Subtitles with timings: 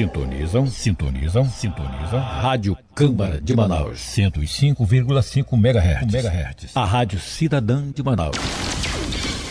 [0.00, 2.20] Sintonizam, sintonizam, sintonizam.
[2.20, 3.98] Rádio Câmara de Manaus.
[3.98, 6.14] 105,5 MHz.
[6.14, 6.74] MHz.
[6.74, 8.34] A Rádio Cidadã de Manaus.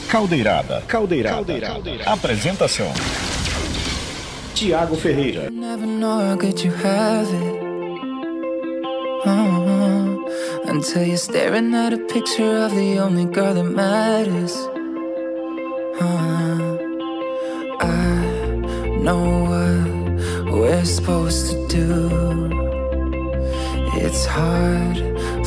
[0.10, 0.82] Caldeirada.
[0.88, 1.36] Caldeirada.
[1.36, 1.74] Caldeirada.
[1.76, 2.12] Caldeirada.
[2.12, 2.92] Apresentação.
[4.56, 5.52] Tiago Ferreira.
[5.52, 7.60] Never know how good you have it.
[9.28, 10.26] Uh-huh.
[10.66, 14.56] Until you're staring at a picture of the only girl that matters.
[16.02, 16.78] Uh-huh.
[17.82, 19.49] I know
[20.60, 21.90] we're supposed to do.
[24.04, 24.98] It's hard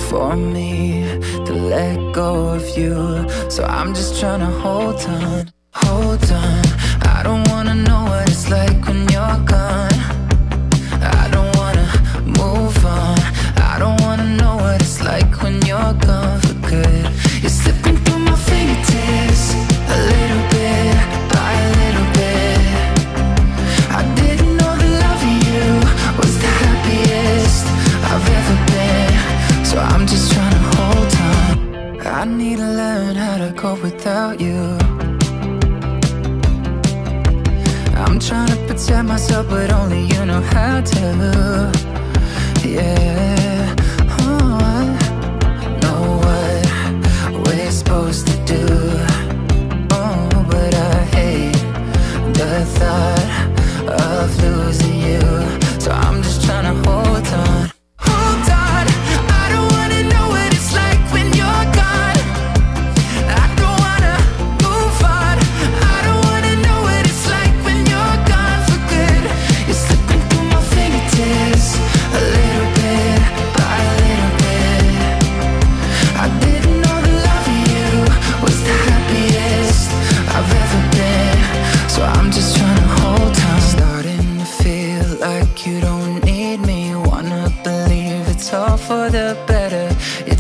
[0.09, 1.05] for me
[1.47, 3.29] to let go of you.
[3.51, 6.63] So I'm just trying to hold on, hold on.
[7.17, 9.99] I don't wanna know what it's like when you're gone.
[11.21, 11.89] I don't wanna
[12.41, 13.19] move on.
[13.73, 17.05] I don't wanna know what it's like when you're gone for good.
[17.43, 19.32] You're slipping through my fingertips
[33.63, 34.77] without you.
[37.95, 41.73] I'm trying to protect myself, but only you know how to.
[42.65, 43.62] Yeah,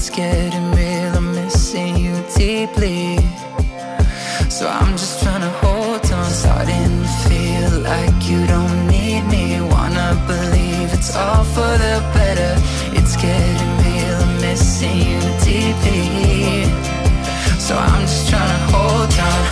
[0.04, 1.16] It's getting real.
[1.16, 3.18] I'm missing you deeply.
[4.50, 6.28] So I'm just trying to hold on.
[6.28, 9.60] Starting to feel like you don't need me.
[9.60, 12.54] Wanna believe it's all for the better.
[12.98, 14.18] It's getting real.
[14.26, 16.64] I'm missing you deeply.
[17.60, 19.51] So I'm just trying to hold on.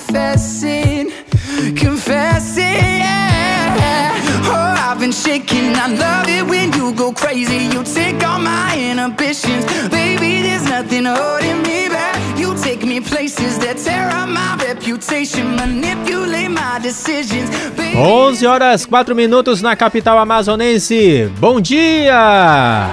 [0.00, 1.10] confessing,
[1.76, 2.64] confessing.
[2.64, 4.16] Yeah.
[4.44, 5.74] Oh, I've been shaking.
[5.76, 7.68] I love it when you go crazy.
[7.72, 10.42] You take all my inhibitions, baby.
[10.42, 12.16] There's nothing holding me back.
[12.38, 17.50] You take me places that tear up my reputation, manipulate my decisions.
[17.76, 21.30] Baby, 11 horas 4 minutos na capital amazonense.
[21.38, 22.88] Bom dia!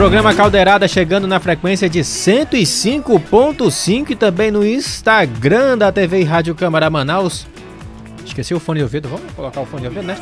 [0.00, 6.54] Programa Caldeirada chegando na frequência de 105.5 e também no Instagram da TV e Rádio
[6.54, 7.46] Câmara Manaus.
[8.24, 10.16] Esqueci o fone de ouvido, vamos colocar o fone de ouvido, né?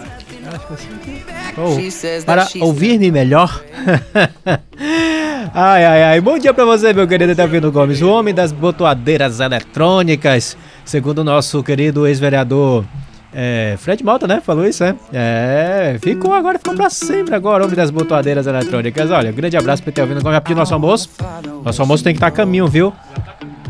[1.56, 1.76] Oh,
[2.26, 3.62] para ouvir-me melhor.
[5.54, 6.20] ai, ai, ai.
[6.20, 11.24] Bom dia pra você, meu querido Delvino Gomes, o homem das botoadeiras eletrônicas, segundo o
[11.24, 12.84] nosso querido ex-vereador
[13.32, 14.40] é, Fred Malta, né?
[14.40, 14.96] Falou isso, né?
[15.12, 19.10] É, ficou agora, ficou pra sempre agora, homem das botoadeiras eletrônicas.
[19.10, 20.20] Olha, grande abraço pra ter ouvindo.
[20.22, 21.10] Vamos pedir nosso almoço.
[21.64, 22.92] Nosso almoço tem que estar a caminho, viu?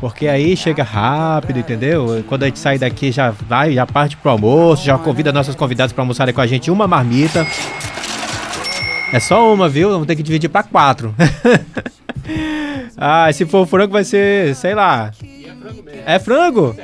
[0.01, 2.25] Porque aí chega rápido, entendeu?
[2.29, 5.93] Quando a gente sair daqui já vai, já parte pro almoço, já convida nossos convidados
[5.93, 7.45] pra almoçarem com a gente uma marmita.
[9.13, 9.91] É só uma, viu?
[9.91, 11.15] Vamos ter que dividir pra quatro.
[12.97, 15.11] ah, se for frango vai ser, sei lá.
[16.07, 16.77] É frango?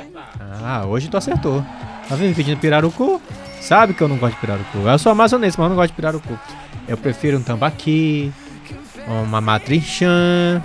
[0.61, 1.63] Ah, hoje tu acertou.
[2.07, 2.35] Tá vendo?
[2.35, 3.21] Pedindo pirarucu.
[3.61, 4.77] Sabe que eu não gosto de pirarucu.
[4.77, 6.39] Eu sou amazonense, mas eu não gosto de pirarucu.
[6.87, 8.31] Eu prefiro um tambaqui,
[9.07, 10.61] uma matrinchã,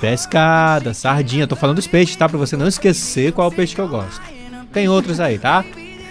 [0.00, 1.46] pescada, sardinha.
[1.46, 2.28] Tô falando dos peixes, tá?
[2.28, 4.20] Pra você não esquecer qual é o peixe que eu gosto.
[4.72, 5.64] Tem outros aí, tá?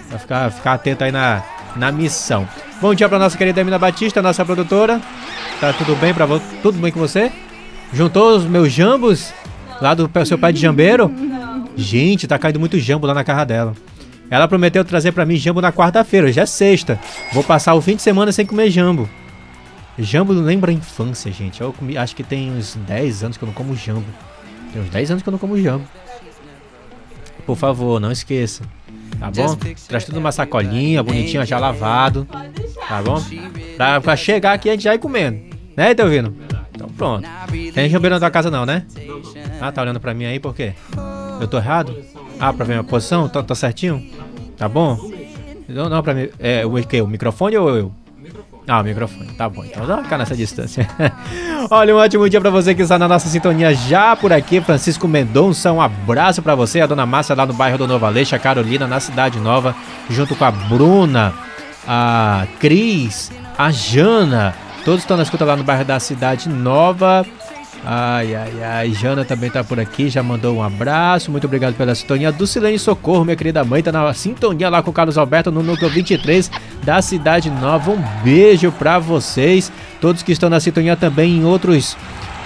[0.10, 1.44] Pra ficar, ficar atento aí na,
[1.76, 2.48] na missão.
[2.80, 5.02] Bom dia pra nossa querida Emina Batista, nossa produtora.
[5.60, 6.46] Tá tudo bem pra você?
[6.62, 7.32] Tudo bem com você?
[7.92, 9.34] Juntou os meus jambos
[9.82, 11.12] lá do seu pai de jambeiro?
[11.76, 13.74] Gente, tá caindo muito jambo lá na casa dela.
[14.32, 16.98] Ela prometeu trazer para mim jambo na quarta-feira, já é sexta.
[17.34, 19.10] Vou passar o fim de semana sem comer jambo.
[20.00, 21.60] Jambo lembra a infância, gente.
[21.60, 24.06] Eu comi, acho que tem uns 10 anos que eu não como jambo.
[24.72, 25.86] Tem uns 10 anos que eu não como jambo.
[27.46, 28.64] Por favor, não esqueça.
[29.20, 29.58] Tá bom?
[29.90, 32.26] Traz tudo numa sacolinha, bonitinha, já lavado.
[32.88, 33.22] Tá bom?
[33.76, 35.42] Pra, pra chegar aqui a gente já ir comendo.
[35.76, 36.34] Né, ouvindo?
[36.74, 37.28] Então pronto.
[37.74, 38.86] Tem jambeiro na tua casa não, né?
[39.60, 40.74] Ah, tá olhando pra mim aí por quê?
[41.42, 41.94] Eu tô errado?
[42.42, 43.30] Ah, pra ver minha posição?
[43.30, 44.04] Tá, tá certinho?
[44.58, 44.98] Tá bom?
[45.70, 46.28] Não, não, pra mim.
[46.40, 47.00] É o que?
[47.00, 47.92] O microfone ou eu?
[48.68, 49.28] Ah, o microfone.
[49.34, 50.88] Tá bom, então vamos ficar nessa distância.
[51.70, 54.60] Olha, um ótimo dia para você que está na nossa sintonia já por aqui.
[54.60, 56.82] Francisco Mendonça, um abraço para você.
[56.82, 59.76] A dona Márcia lá no bairro do Nova Leixa, Carolina na Cidade Nova,
[60.10, 61.34] junto com a Bruna,
[61.88, 64.56] a Cris, a Jana.
[64.84, 67.24] Todos estão na escuta lá no bairro da Cidade Nova.
[67.84, 68.94] Ai, ai, ai.
[68.94, 71.32] Jana também tá por aqui, já mandou um abraço.
[71.32, 72.32] Muito obrigado pela sintonia.
[72.32, 75.64] do Silêncio Socorro, minha querida mãe, tá na sintonia lá com o Carlos Alberto no
[75.64, 76.52] núcleo 23
[76.84, 77.92] da Cidade Nova.
[77.92, 79.72] Um beijo pra vocês.
[80.00, 81.98] Todos que estão na sintonia também em outros.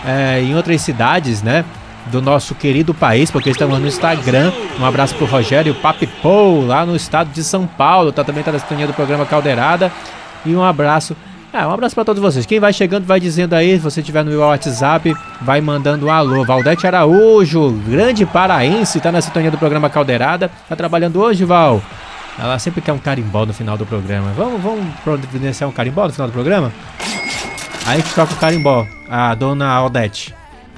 [0.06, 1.66] É, em outras cidades, né?
[2.12, 4.54] Do nosso querido país, porque estamos no Instagram.
[4.80, 8.12] Um abraço pro Rogério Papipou, lá no estado de São Paulo.
[8.12, 9.92] Tá também tá na sintonia do programa Caldeirada.
[10.46, 11.16] E um abraço
[11.56, 12.46] é, um abraço para todos vocês.
[12.46, 16.12] Quem vai chegando, vai dizendo aí, se você tiver no meu WhatsApp, vai mandando um
[16.12, 16.44] alô.
[16.44, 20.52] Valdete Araújo, grande paraense, tá na sintonia do programa Caldeirada.
[20.68, 21.81] Tá trabalhando hoje, Val?
[22.38, 24.34] Ela sempre quer um carimbó no final do programa.
[24.36, 26.74] Vamos, vamos providenciar um carimbó no final do programa?
[27.86, 30.36] Aí que toca o carimbó, a dona Aldete.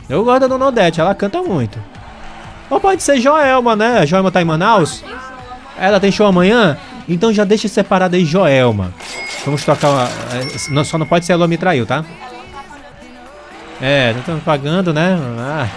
[0.08, 1.80] Eu gosto da dona Aldete, ela canta muito.
[2.70, 4.00] Ou pode ser Joelma, né?
[4.00, 5.04] A Joelma tá em Manaus?
[5.80, 6.78] Ela tem show amanhã?
[7.10, 8.94] Então já deixa separado aí Joelma.
[9.48, 10.04] Vamos tocar uma.
[10.04, 12.04] É, não, só não pode ser Alô Me Traiu, tá?
[13.82, 15.18] É, não estamos pagando, né?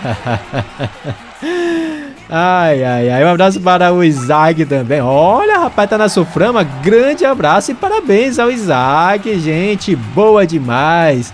[2.32, 3.24] Ai, ai, ai.
[3.24, 5.00] Um abraço para o Isaac também.
[5.00, 6.62] Olha, rapaz, tá na Suframa.
[6.62, 9.96] Grande abraço e parabéns ao Isaac, gente.
[9.96, 11.32] Boa demais.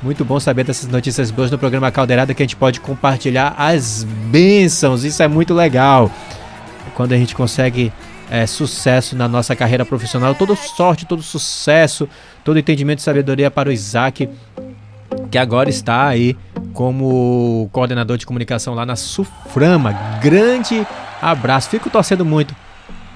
[0.00, 4.04] Muito bom saber dessas notícias boas no programa Caldeirada que a gente pode compartilhar as
[4.04, 5.02] bênçãos.
[5.02, 6.12] Isso é muito legal.
[6.94, 7.92] Quando a gente consegue
[8.30, 10.34] é, sucesso na nossa carreira profissional.
[10.34, 12.08] Toda sorte, todo sucesso,
[12.44, 14.28] todo entendimento e sabedoria para o Isaac,
[15.30, 16.36] que agora está aí
[16.72, 19.92] como coordenador de comunicação lá na Suframa.
[20.20, 20.86] Grande
[21.20, 21.70] abraço.
[21.70, 22.54] Fico torcendo muito,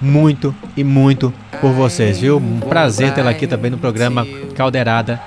[0.01, 2.39] muito e muito por vocês, viu?
[2.39, 5.21] Um prazer tê-la aqui também no programa Caldeirada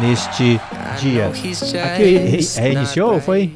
[0.00, 0.60] neste
[0.98, 1.26] dia.
[1.84, 3.52] Aqui reiniciou ou foi?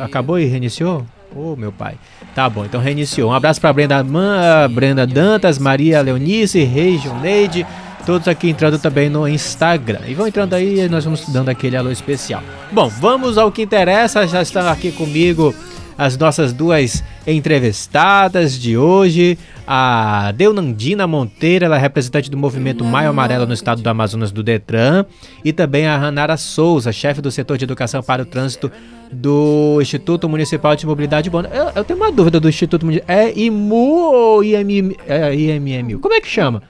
[0.00, 1.06] Acabou e reiniciou?
[1.34, 1.96] Ô, oh, meu pai.
[2.34, 3.30] Tá bom, então reiniciou.
[3.30, 7.66] Um abraço para Brenda, Man, Brenda Dantas, Maria Leonice, Regioneide,
[8.06, 10.00] todos aqui entrando também no Instagram.
[10.06, 12.42] E vão entrando aí nós vamos dando aquele alô especial.
[12.70, 14.26] Bom, vamos ao que interessa.
[14.26, 15.54] Já estão aqui comigo
[16.02, 19.38] as nossas duas entrevistadas de hoje.
[19.64, 24.42] A Deunandina Monteira, ela é representante do movimento Maio Amarelo no estado do Amazonas do
[24.42, 25.06] Detran.
[25.44, 28.70] E também a Ranara Souza, chefe do setor de educação para o trânsito
[29.12, 31.48] do Instituto Municipal de Mobilidade Urbana.
[31.54, 33.16] Eu, eu, tenho uma dúvida do Instituto Municipal.
[33.16, 36.00] É IMU ou IMM, é, IMMU?
[36.00, 36.64] Como é que chama?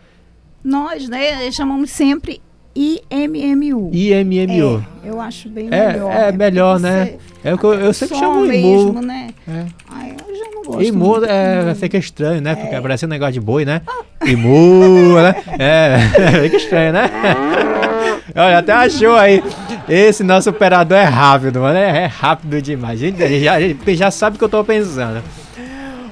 [0.63, 2.43] Nós, né, chamamos sempre
[2.75, 3.91] IMMU.
[3.93, 4.85] IMMU.
[5.05, 6.13] É, eu acho bem é, melhor.
[6.13, 6.33] É, né?
[6.33, 7.15] melhor, né?
[7.45, 8.49] É o que eu, eu sempre chamo IMU.
[8.49, 9.31] mesmo, né?
[9.47, 9.67] É.
[9.91, 12.55] Ai, eu já não gosto IMU muito, é, fica estranho, né?
[12.55, 12.81] Porque é.
[12.81, 13.83] parece um negócio de boi, né?
[14.25, 15.35] IMU, né?
[15.59, 15.99] É,
[16.45, 17.11] fica estranho, né?
[18.35, 19.43] Olha, até achou aí.
[19.89, 21.77] Esse nosso operador é rápido, mano.
[21.77, 23.03] É, é rápido demais.
[23.03, 23.55] A gente já,
[23.95, 25.23] já sabe o que eu tô pensando.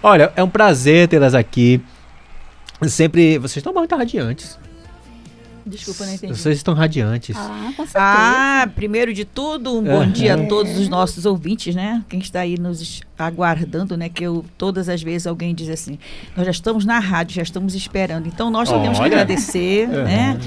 [0.03, 1.81] Olha, é um prazer tê-las aqui.
[2.83, 3.39] Sempre.
[3.39, 4.59] Vocês estão muito radiantes.
[5.67, 6.37] Desculpa, não entendi.
[6.37, 7.37] Vocês estão radiantes.
[7.37, 7.99] Ah, com certeza.
[7.99, 12.05] Ah, primeiro de tudo, um bom dia a todos os nossos ouvintes, né?
[12.09, 14.09] Quem está aí nos aguardando, né?
[14.09, 15.99] Que eu, todas as vezes alguém diz assim,
[16.37, 18.27] nós já estamos na rádio, já estamos esperando.
[18.27, 20.05] Então nós só temos que agradecer, uhum.
[20.05, 20.41] né?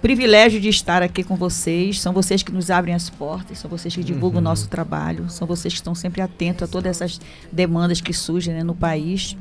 [0.00, 2.00] Privilégio de estar aqui com vocês.
[2.00, 4.46] São vocês que nos abrem as portas, são vocês que divulgam uhum.
[4.46, 7.20] o nosso trabalho, são vocês que estão sempre atentos a todas essas
[7.52, 9.36] demandas que surgem né, no país.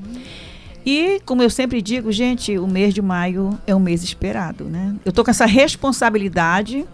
[0.86, 4.96] E, como eu sempre digo, gente, o mês de maio é um mês esperado, né?
[5.06, 6.86] Eu tô com essa responsabilidade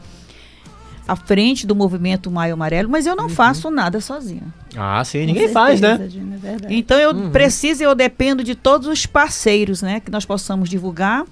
[1.07, 3.29] à frente do movimento Maio Amarelo, mas eu não uhum.
[3.29, 4.41] faço nada sozinha.
[4.75, 6.09] Ah, sim, com ninguém certeza, faz, né?
[6.09, 7.29] Gina, é então eu uhum.
[7.29, 11.25] preciso e eu dependo de todos os parceiros, né, que nós possamos divulgar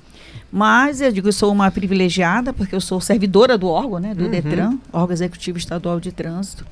[0.51, 4.25] Mas eu digo, eu sou uma privilegiada, porque eu sou servidora do órgão, né, do
[4.25, 4.29] Uhum.
[4.29, 6.63] DETRAN, órgão executivo estadual de trânsito,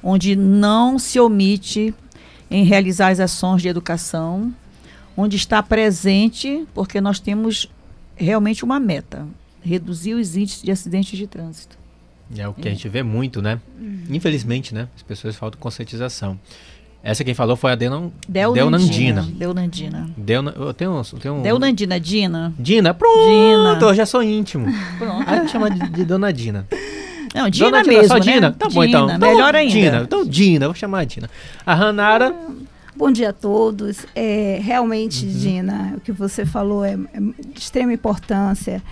[0.00, 1.92] onde não se omite
[2.48, 4.54] em realizar as ações de educação,
[5.20, 7.68] onde está presente, porque nós temos
[8.16, 9.26] realmente uma meta,
[9.62, 11.76] reduzir os índices de acidentes de trânsito.
[12.36, 13.58] É o que a gente vê muito, né?
[14.08, 14.86] Infelizmente, né?
[14.94, 16.38] As pessoas faltam conscientização.
[17.02, 19.22] Essa quem falou foi a Denon, Deonandina.
[19.22, 20.10] Deonandina.
[20.16, 21.42] Deona, eu tenho, um- tenho um...
[21.42, 22.52] Deonandina, Dina.
[22.58, 23.78] Dina, pronto, Dina.
[23.80, 24.66] eu já sou íntimo.
[24.98, 25.24] Pronto.
[25.28, 26.66] Aí me chama de, de Dona Dina.
[27.34, 28.20] Não, Dina Dona mesmo, só né?
[28.20, 28.52] Dina?
[28.52, 29.06] Tá bom então.
[29.06, 29.72] Dina, Então, melhor ainda.
[29.72, 31.30] Dina, então Dina, vou chamar a Dina.
[31.64, 32.34] A Ranara,
[32.98, 34.04] Bom dia a todos.
[34.12, 35.32] É, realmente, Uhum.
[35.32, 37.20] Dina, o que você falou é, é
[37.54, 38.82] de extrema importância.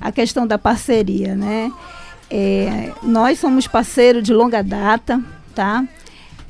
[0.00, 1.70] A questão da parceria, né?
[2.28, 5.22] É, nós somos parceiros de longa data,
[5.54, 5.86] tá?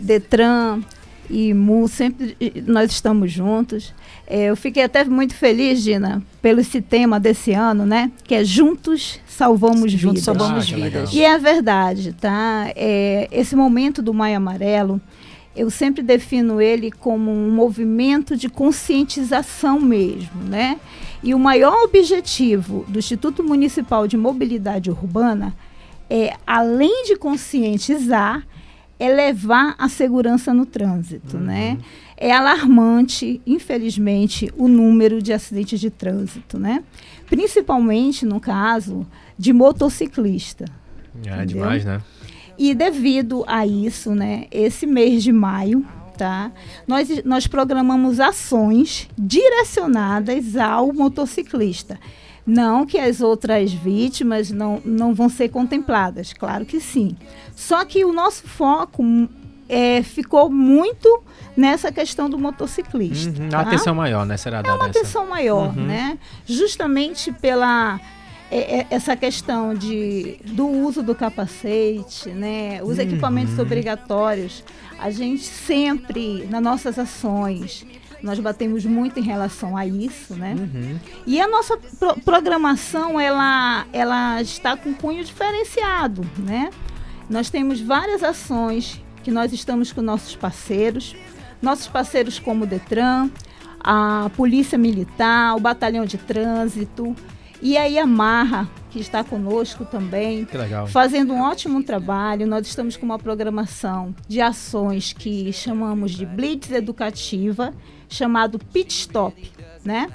[0.00, 0.80] Detran
[1.28, 2.34] e MU, sempre
[2.66, 3.92] nós estamos juntos.
[4.26, 8.10] É, eu fiquei até muito feliz, Dina, pelo esse tema desse ano, né?
[8.24, 10.24] Que é Juntos Salvamos Juntos Vidas.
[10.24, 11.12] salvamos Ah, vidas.
[11.12, 12.70] E é verdade, tá?
[12.74, 14.98] É, esse momento do Maio Amarelo,
[15.54, 20.78] eu sempre defino ele como um movimento de conscientização mesmo, né?
[21.22, 25.54] E o maior objetivo do Instituto Municipal de Mobilidade Urbana
[26.14, 28.46] é, além de conscientizar,
[28.98, 31.78] é levar a segurança no trânsito, né?
[32.18, 36.84] É alarmante, infelizmente, o número de acidentes de trânsito, né?
[37.26, 39.06] Principalmente no caso
[39.38, 40.66] de motociclista.
[41.14, 41.46] é Entendeu?
[41.46, 42.00] demais, né?
[42.64, 45.84] E devido a isso, né, esse mês de maio,
[46.16, 46.52] tá?
[46.86, 51.98] Nós, nós programamos ações direcionadas ao motociclista.
[52.46, 57.16] Não que as outras vítimas não, não vão ser contempladas, claro que sim.
[57.56, 59.28] Só que o nosso foco hum,
[59.68, 61.22] é, ficou muito
[61.56, 63.42] nessa questão do motociclista.
[63.42, 63.58] Uhum, tá?
[63.58, 64.36] A atenção maior, né?
[64.36, 64.98] Será É dada uma essa.
[65.00, 65.84] atenção maior, Uhum.
[65.84, 66.18] né?
[66.46, 68.21] Justamente pela é, é,
[68.90, 72.80] essa questão de, do uso do capacete, né?
[72.82, 73.04] Os Uhum.
[73.04, 74.62] equipamentos obrigatórios.
[74.98, 77.86] A gente sempre, nas nossas ações,
[78.22, 80.54] nós batemos muito em relação a isso, né?
[80.58, 80.98] Uhum.
[81.26, 86.70] E a nossa pro- programação, ela, ela está com cunho diferenciado, né?
[87.30, 91.16] Nós temos várias ações que nós estamos com nossos parceiros,
[91.60, 93.30] nossos parceiros como o Detran,
[93.80, 97.16] a Polícia Militar, o Batalhão de Trânsito
[97.62, 100.44] e a Yamaha, que está conosco também,
[100.88, 102.46] fazendo um ótimo trabalho.
[102.46, 107.72] Nós estamos com uma programação de ações que chamamos de Blitz Educativa,
[108.08, 109.50] chamado Pit Stop,
[109.84, 110.08] né?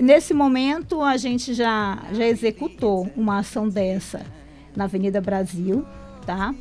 [0.00, 4.22] Nesse momento, a gente já, já executou uma ação dessa
[4.74, 5.84] na Avenida Brasil,
[6.24, 6.54] tá?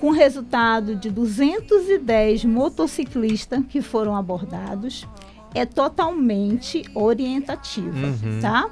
[0.00, 5.06] Com resultado de 210 motociclistas que foram abordados.
[5.54, 8.38] É totalmente orientativa, Uhum.
[8.40, 8.68] tá?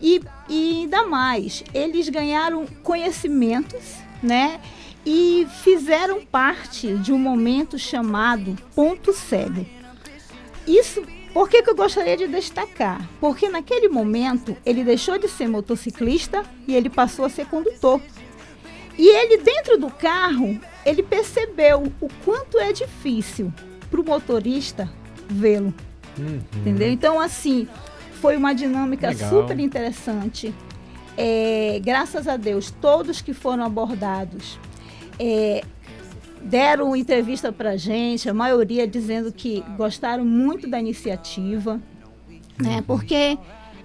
[0.00, 4.60] E, e ainda mais, eles ganharam conhecimentos, né?
[5.06, 9.66] E fizeram parte de um momento chamado ponto cego.
[10.66, 13.06] Isso, por que, que eu gostaria de destacar?
[13.20, 18.00] Porque naquele momento ele deixou de ser motociclista e ele passou a ser condutor.
[18.96, 23.52] E ele dentro do carro, ele percebeu o quanto é difícil
[23.90, 24.90] para o motorista
[25.28, 25.74] vê-lo.
[26.18, 26.40] Uhum.
[26.54, 26.90] Entendeu?
[26.90, 27.68] Então, assim,
[28.24, 29.28] foi uma dinâmica Legal.
[29.28, 30.54] super interessante.
[31.14, 34.58] É, graças a Deus, todos que foram abordados
[35.18, 35.62] é,
[36.40, 41.78] deram entrevista para gente, a maioria dizendo que gostaram muito da iniciativa,
[42.58, 42.82] né?
[42.86, 43.36] Porque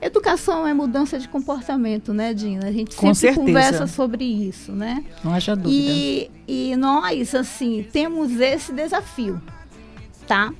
[0.01, 2.67] educação é mudança de comportamento, né, Dina?
[2.67, 3.45] A gente Com sempre certeza.
[3.45, 5.03] conversa sobre isso, né?
[5.21, 5.69] Não haja dúvida.
[5.69, 9.41] E, e nós, assim, temos esse desafio,
[10.25, 10.53] tá?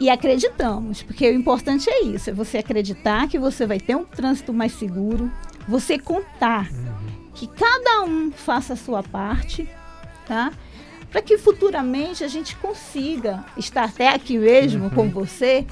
[0.00, 4.04] E acreditamos, porque o importante é isso, é você acreditar que você vai ter um
[4.04, 5.30] trânsito mais seguro,
[5.68, 6.68] você contar
[7.34, 9.68] que cada um faça a sua parte,
[10.26, 10.52] tá?
[11.10, 15.64] Para que futuramente a gente consiga estar até aqui mesmo com você,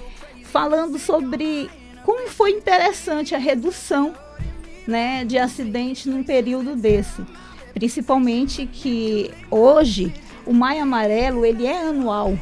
[0.44, 1.68] falando sobre
[2.04, 4.14] como foi interessante a redução
[4.86, 7.22] né, de acidentes num período desse.
[7.72, 10.12] Principalmente que hoje
[10.44, 12.36] o Maio Amarelo ele é anual,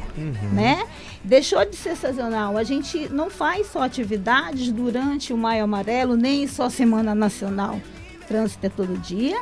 [0.51, 0.85] né?
[1.23, 2.57] Deixou de ser sazonal.
[2.57, 7.79] A gente não faz só atividades durante o Maio Amarelo, nem só Semana Nacional.
[8.27, 9.41] Trânsito é todo dia.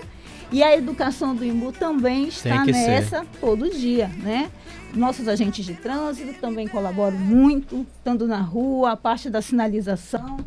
[0.51, 2.87] E a educação do Imbu também está que ser.
[2.87, 4.49] nessa todo dia, né?
[4.95, 10.37] Nossos agentes de trânsito também colaboram muito, estando na rua, a parte da sinalização.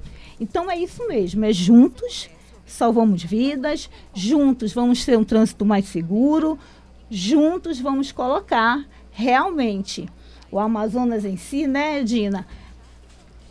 [0.40, 2.28] Então é isso mesmo, é juntos
[2.72, 6.58] salvamos vidas, juntos vamos ter um trânsito mais seguro,
[7.10, 10.08] juntos vamos colocar realmente
[10.52, 12.46] o Amazonas em si, né, Dina?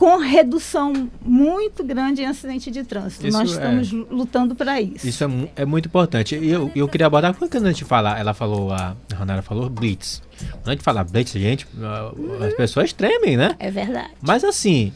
[0.01, 3.27] com redução muito grande em acidente de trânsito.
[3.27, 5.07] Isso Nós é- estamos lutando para isso.
[5.07, 5.27] Isso é,
[5.57, 6.35] é muito importante.
[6.35, 10.23] E eu, eu queria abordar, quando a gente fala, ela falou, a Ranara falou Blitz.
[10.53, 12.11] Quando a gente fala Blitz, gente, ah,
[12.47, 13.55] as pessoas tremem, né?
[13.59, 14.09] É verdade.
[14.19, 14.91] Mas assim,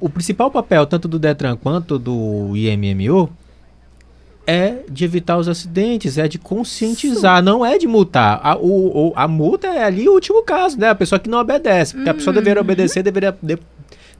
[0.00, 3.30] o, o principal papel, tanto do Detran quanto do IMMU,
[4.46, 8.40] é de evitar os acidentes, é de conscientizar, não é de multar.
[8.42, 10.88] A, o, a multa é ali o último caso, né?
[10.90, 11.94] A pessoa que não obedece.
[11.94, 13.58] Porque a pessoa deveria obedecer, deveria de-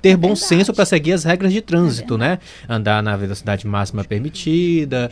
[0.00, 2.38] ter bom senso para seguir as regras de trânsito, né?
[2.68, 5.10] Andar na velocidade máxima permitida,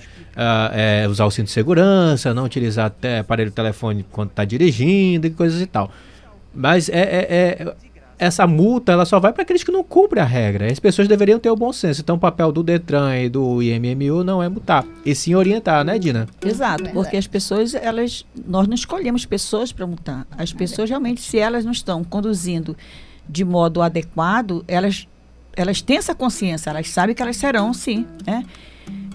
[0.75, 5.31] é, usar o cinto de segurança, não utilizar até aparelho telefone quando está dirigindo e
[5.31, 5.91] coisas e tal.
[6.55, 7.75] Mas é, é- é-
[8.19, 10.71] essa multa ela só vai para aqueles que não cumprem a regra.
[10.71, 12.01] As pessoas deveriam ter o bom senso.
[12.01, 15.99] Então o papel do Detran e do IMMU não é multar, e sim orientar, né,
[15.99, 16.27] Dina?
[16.45, 20.27] Exato, porque as pessoas, elas, nós não escolhemos pessoas para multar.
[20.37, 22.77] As pessoas realmente, se elas não estão conduzindo
[23.29, 25.07] de modo adequado, elas,
[25.57, 28.45] elas têm essa consciência, elas sabem que elas serão, sim, né?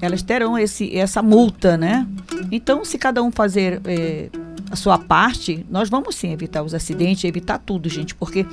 [0.01, 2.07] Elas terão esse, essa multa, né?
[2.51, 4.29] Então, se cada um fazer eh,
[4.69, 8.45] a sua parte, nós vamos sim evitar os acidentes, evitar tudo, gente, porque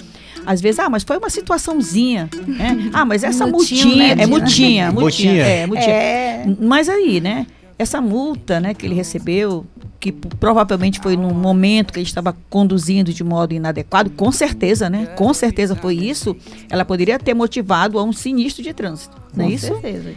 [0.46, 2.90] às vezes, ah, mas foi uma situaçãozinha, né?
[2.94, 5.44] Ah, mas essa multinha, né, é multinha, multinha, Multinha.
[5.44, 5.94] é, multinha.
[5.94, 7.46] É, Mas aí, né?
[7.78, 9.66] Essa multa, né, que ele recebeu,
[10.04, 15.06] que provavelmente foi num momento que ele estava conduzindo de modo inadequado, com certeza, né?
[15.16, 16.36] Com certeza foi isso.
[16.68, 19.66] Ela poderia ter motivado a um sinistro de trânsito, não é com isso?
[19.68, 20.14] certeza,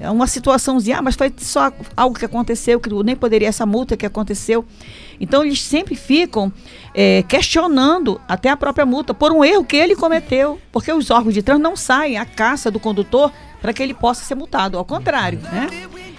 [0.00, 3.96] É uma situaçãozinha, ah, mas foi só algo que aconteceu, que nem poderia essa multa
[3.96, 4.64] que aconteceu.
[5.20, 6.52] Então eles sempre ficam
[6.94, 11.34] eh, questionando até a própria multa por um erro que ele cometeu, porque os órgãos
[11.34, 14.78] de trânsito não saem à caça do condutor para que ele possa ser multado.
[14.78, 15.68] Ao contrário, né?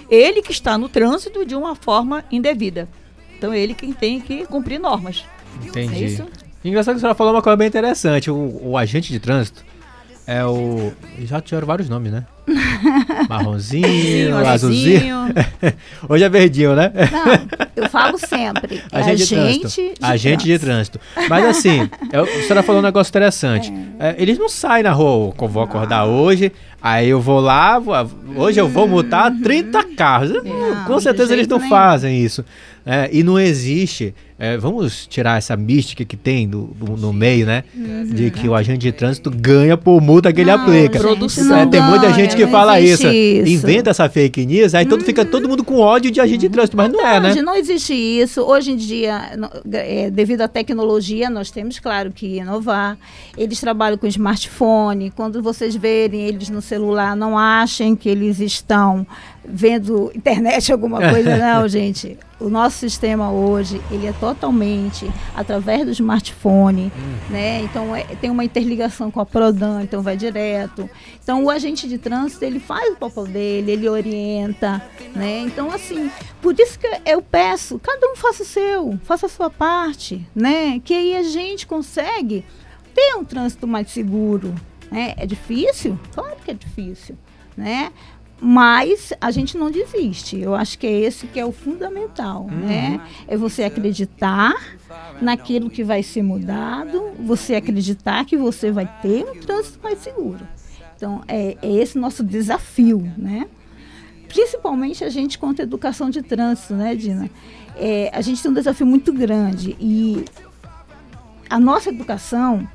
[0.10, 2.89] Ele que está no trânsito de uma forma indevida.
[3.38, 5.24] Então ele quem tem que cumprir normas.
[5.63, 5.94] Entendi.
[6.04, 6.24] É isso?
[6.63, 8.30] Engraçado que a senhora falou uma coisa bem interessante.
[8.32, 9.63] O, o agente de trânsito
[10.25, 10.92] é o.
[11.24, 12.25] Já tiveram vários nomes, né?
[13.30, 15.15] Marronzinho, azulzinho.
[16.08, 16.92] Hoje é verdinho, né?
[17.12, 18.82] Não, eu falo sempre.
[18.92, 19.82] É Agente de agente trânsito.
[20.00, 21.00] de Agente de trânsito.
[21.00, 21.30] trânsito.
[21.30, 23.71] Mas assim, eu- a senhora falou um negócio interessante.
[24.00, 27.95] É, eles não saem na rua, eu vou acordar hoje, aí eu vou lá, vou-
[28.38, 30.32] hoje eu vou multar 30 carros.
[30.43, 31.69] Não, Com certeza eles não nenhum.
[31.69, 32.45] fazem isso.
[32.86, 34.13] É, e não existe.
[34.38, 37.63] É, vamos tirar essa mística que tem do, do- no meio, né?
[38.06, 40.93] De que o agente de trânsito ganha por multa que ele Não, aplica.
[40.93, 41.58] gente, Produção.
[41.58, 45.04] É, tem muita gente que não fala existe isso, inventa essa fake news, aí todo,
[45.06, 47.41] fica todo mundo com ódio de agente de trânsito, mas não é, né?
[47.41, 48.41] Não existe isso.
[48.41, 52.98] Hoje em dia, no- é, devido à tecnologia, nós temos, claro, que inovar.
[53.38, 55.12] Eles trabalham com smartphone.
[55.15, 59.06] Quando vocês verem eles no celular, não achem que eles estão
[59.48, 61.38] vendo internet, alguma coisa.
[61.38, 62.17] Não, gente.
[62.38, 66.92] O nosso sistema hoje, ele é totalmente através do smartphone,
[67.30, 67.62] né?
[67.62, 70.90] Então, é- tem uma interligação com a Prodan, então vai direto.
[71.24, 74.82] Então, o agente de trânsito, ele faz o papel dele, ele orienta,
[75.16, 75.42] né?
[75.42, 76.10] Então, assim,
[76.42, 80.80] por isso que eu peço, cada um faça o seu, faça a sua parte, né?
[80.84, 82.44] Que aí a gente consegue
[82.96, 84.56] ter um trânsito mais seguro,
[84.92, 85.14] né?
[85.18, 86.00] É difícil?
[86.14, 87.16] Claro que é difícil,
[87.56, 87.92] né?
[88.39, 90.39] Mas a gente não desiste.
[90.39, 93.00] Eu acho que é esse que é o fundamental, né?
[93.28, 94.54] É você acreditar
[95.21, 100.45] naquilo que vai ser mudado, você acreditar que você vai ter um trânsito mais seguro.
[100.95, 103.48] Então, é, é esse nosso desafio, né?
[104.28, 107.30] Principalmente a gente quanto à educação de trânsito, né, Dina?
[107.78, 110.26] É, a gente tem um desafio muito grande e
[111.50, 112.67] a nossa educação,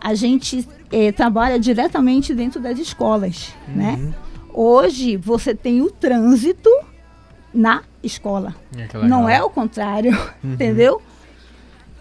[0.00, 4.12] a gente é, trabalha diretamente dentro das escolas, né?
[4.52, 6.70] Hoje você tem o trânsito
[7.52, 8.54] na escola.
[9.08, 11.00] Não é o contrário, entendeu?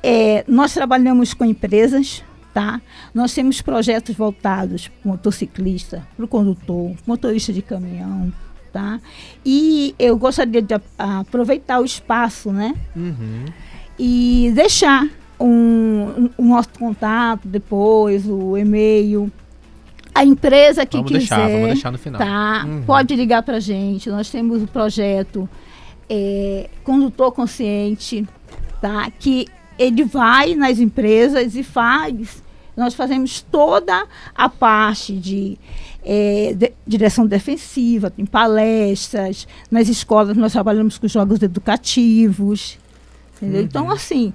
[0.03, 2.81] É, nós trabalhamos com empresas, tá?
[3.13, 8.31] Nós temos projetos voltados para o motociclista, para o condutor, motorista de caminhão,
[8.71, 8.99] tá?
[9.45, 12.75] E eu gostaria de aproveitar o espaço, né?
[12.95, 13.45] Uhum.
[13.99, 15.07] E deixar
[15.39, 19.31] um, um- o nosso contato depois, o e-mail.
[20.17, 22.19] A empresa que Vamos quiser, deixar, vamos deixar no final.
[22.19, 22.65] tá?
[22.67, 22.83] Uhum.
[22.83, 24.09] Pode ligar para gente.
[24.09, 25.47] Nós temos o projeto
[26.09, 28.27] é, Condutor Consciente,
[28.81, 29.11] tá?
[29.19, 29.45] Que
[29.77, 32.41] ele vai nas empresas e faz.
[32.75, 35.57] Nós fazemos toda a parte de,
[36.05, 42.77] é, de- direção defensiva, tem palestras, nas escolas nós trabalhamos com jogos educativos.
[43.35, 43.61] Entendeu?
[43.61, 44.31] Então, assim,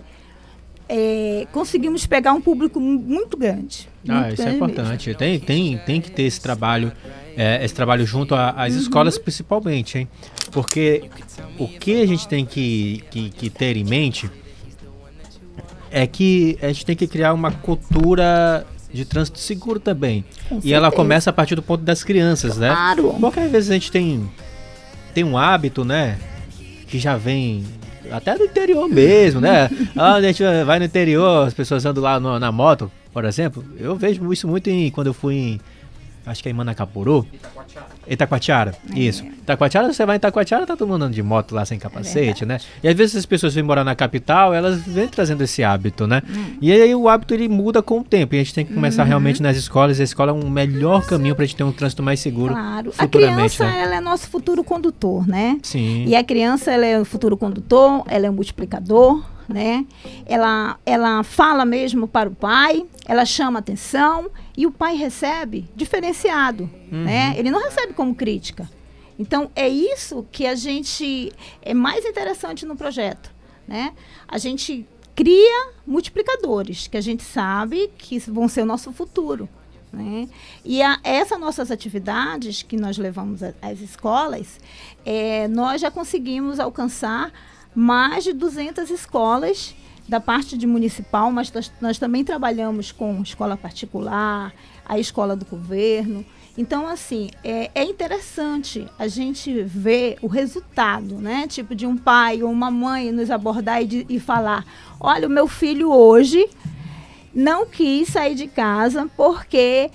[0.89, 3.89] é, conseguimos pegar um público mu- muito grande.
[4.09, 4.57] Ah, isso é mesmo.
[4.65, 5.15] importante.
[5.15, 6.91] Tem, tem, tem que ter esse trabalho,
[7.37, 10.09] é, esse trabalho junto às escolas principalmente, hein?
[10.51, 11.05] Porque
[11.59, 14.29] o que a gente tem que, que, que ter em mente
[15.91, 20.25] é que a gente tem que criar uma cultura de trânsito seguro também.
[20.49, 20.97] Com E ela certeza.
[21.03, 22.69] começa a partir do ponto das crianças, né?
[22.71, 23.15] Claro.
[23.21, 24.29] Porque às vezes a gente tem,
[25.15, 26.19] tem um hábito, né?
[26.89, 27.65] Que já vem
[28.11, 29.71] até do interior mesmo, né?
[29.97, 33.65] Ah, a gente vai no interior, as pessoas andam lá no- na moto, por exemplo.
[33.79, 35.61] Eu vejo isso muito em, quando eu fui em.
[36.25, 37.27] Acho que é em Manacapuru.
[38.07, 39.25] Itacoatiara, isso.
[39.25, 42.59] Itacoatiara, você vai em Itacoatiara, tá todo mundo andando de moto lá sem capacete, né?
[42.81, 46.23] E às vezes as pessoas vêm morar na capital, elas vêm trazendo esse hábito, né?
[46.61, 48.37] E aí o hábito ele muda com o tempo.
[48.37, 49.99] E a gente tem que começar realmente nas escolas.
[49.99, 52.91] E a escola é um melhor caminho pra gente ter um trânsito mais seguro Claro.
[52.97, 53.83] A futuramente, criança, né?
[53.83, 55.59] ela é nosso futuro condutor, né?
[55.63, 56.05] Sim.
[56.07, 59.87] E a criança, ela é o futuro condutor, ela é o multiplicador, né?
[60.27, 66.69] Ela, ela fala mesmo para o pai, ela chama atenção e o pai recebe diferenciado,
[66.91, 67.35] né?
[67.37, 68.69] Ele não recebe como crítica.
[69.19, 73.33] Então, é isso que a gente é mais interessante no projeto,
[73.69, 73.93] né?
[74.27, 79.49] A gente cria multiplicadores, que a gente sabe que vão ser o nosso futuro.
[79.93, 80.27] Né?
[80.65, 84.59] E essas nossas atividades que nós levamos às escolas,
[85.05, 87.31] é, nós já conseguimos alcançar
[87.75, 89.75] mais de 200 escolas
[90.09, 94.53] da parte de municipal, mas nós, também trabalhamos com escola particular,
[94.85, 96.25] a escola do governo.
[96.59, 101.47] Então, assim, é, é interessante a gente ver o resultado, né?
[101.49, 104.67] Tipo, de um pai ou uma mãe nos abordar e, de- e falar:
[105.01, 106.47] olha, o meu filho hoje
[107.35, 109.91] não quis sair de casa porque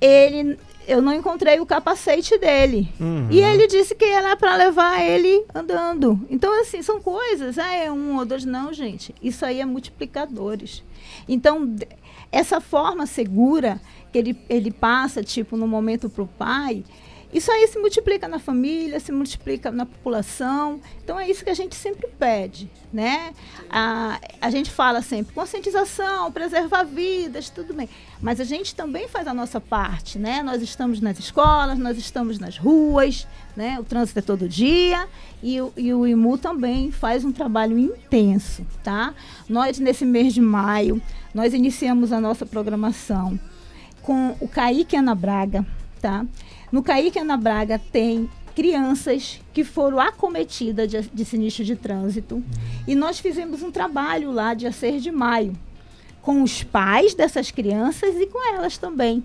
[0.00, 0.58] ele
[0.92, 2.88] eu não encontrei o capacete dele.
[3.00, 3.28] Uhum.
[3.30, 6.20] E ele disse que era para levar ele andando.
[6.30, 7.58] Então, assim, são coisas.
[7.58, 8.44] Ah, é um ou dois.
[8.44, 9.14] Não, gente.
[9.22, 10.84] Isso aí é multiplicadores.
[11.28, 11.74] Então,
[12.30, 13.80] essa forma segura
[14.12, 16.84] que ele, ele passa, tipo, no momento para o pai,
[17.32, 20.80] isso aí se multiplica na família, se multiplica na população.
[21.02, 23.32] Então é isso que a gente sempre pede, né?
[23.70, 27.88] A, a gente fala sempre conscientização, preservar vidas, tudo bem.
[28.20, 30.42] Mas a gente também faz a nossa parte, né?
[30.42, 33.78] Nós estamos nas escolas, nós estamos nas ruas, né?
[33.80, 35.08] O trânsito é todo dia
[35.42, 39.14] e, o- e o IMU também faz um trabalho intenso, tá?
[39.48, 41.00] Nós, nesse mês de maio,
[41.34, 43.40] nós iniciamos a nossa programação
[44.02, 45.64] com o Kaique Ana Braga,
[46.00, 46.26] tá?
[46.72, 52.42] No Kaique Ana Braga tem crianças que foram acometidas de, de sinistro de trânsito
[52.88, 55.52] e nós fizemos um trabalho lá dia 6 de maio
[56.22, 59.22] com os pais dessas crianças e com elas também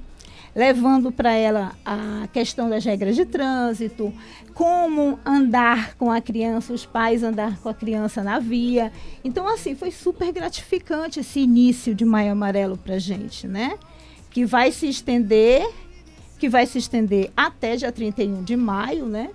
[0.57, 4.11] levando para ela a questão das regras de trânsito,
[4.55, 8.91] como andar com a criança, os pais andar com a criança na via.
[9.23, 13.77] Então, assim, foi super gratificante esse início de Maio Amarelo para gente, né?
[14.31, 15.63] Que vai se estender,
[16.39, 19.29] que vai se estender até dia 31 de maio, né?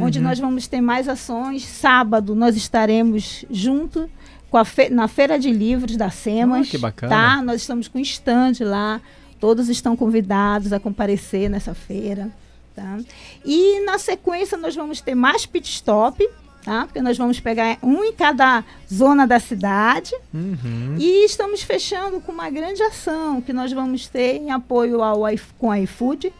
[0.00, 1.64] Onde nós vamos ter mais ações.
[1.64, 4.08] Sábado nós estaremos junto
[4.50, 6.66] com a fe- na Feira de Livros da SEMAS.
[6.68, 7.10] Ah, que bacana.
[7.14, 7.42] Tá?
[7.42, 9.00] Nós estamos com stand lá.
[9.40, 12.30] Todos estão convidados a comparecer nessa feira.
[12.76, 12.98] Tá?
[13.44, 16.28] E na sequência nós vamos ter mais pit stop,
[16.62, 16.84] tá?
[16.84, 20.12] Porque nós vamos pegar um em cada zona da cidade.
[20.34, 20.96] Uhum.
[20.98, 25.22] E estamos fechando com uma grande ação que nós vamos ter em apoio ao
[25.58, 26.30] com a iFood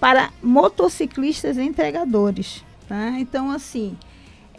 [0.00, 2.64] para motociclistas e entregadores.
[2.88, 3.10] Tá?
[3.18, 3.96] Então, assim,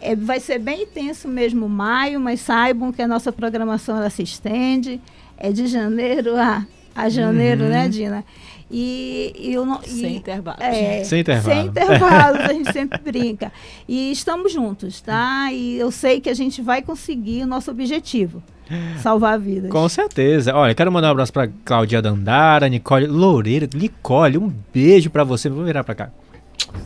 [0.00, 4.22] é, vai ser bem intenso mesmo maio, mas saibam que a nossa programação ela se
[4.22, 5.00] estende.
[5.36, 7.70] É de janeiro a, a janeiro, Uhum.
[7.70, 8.24] né, Dina?
[8.70, 9.80] E, e eu não.
[9.82, 10.58] Sem e- intervalo.
[10.60, 11.54] é, Sem intervalo.
[11.60, 13.50] Sem intervalos, a gente sempre brinca.
[13.88, 15.48] E estamos juntos, tá?
[15.52, 18.42] E eu sei que a gente vai conseguir o nosso objetivo.
[19.02, 19.70] Salvar vidas.
[19.70, 20.54] Com certeza.
[20.54, 23.68] Olha, quero mandar um abraço pra Claudia Dandara, Nicole Loureiro.
[23.74, 25.48] Nicole, um beijo pra você.
[25.48, 26.10] Vou virar pra cá.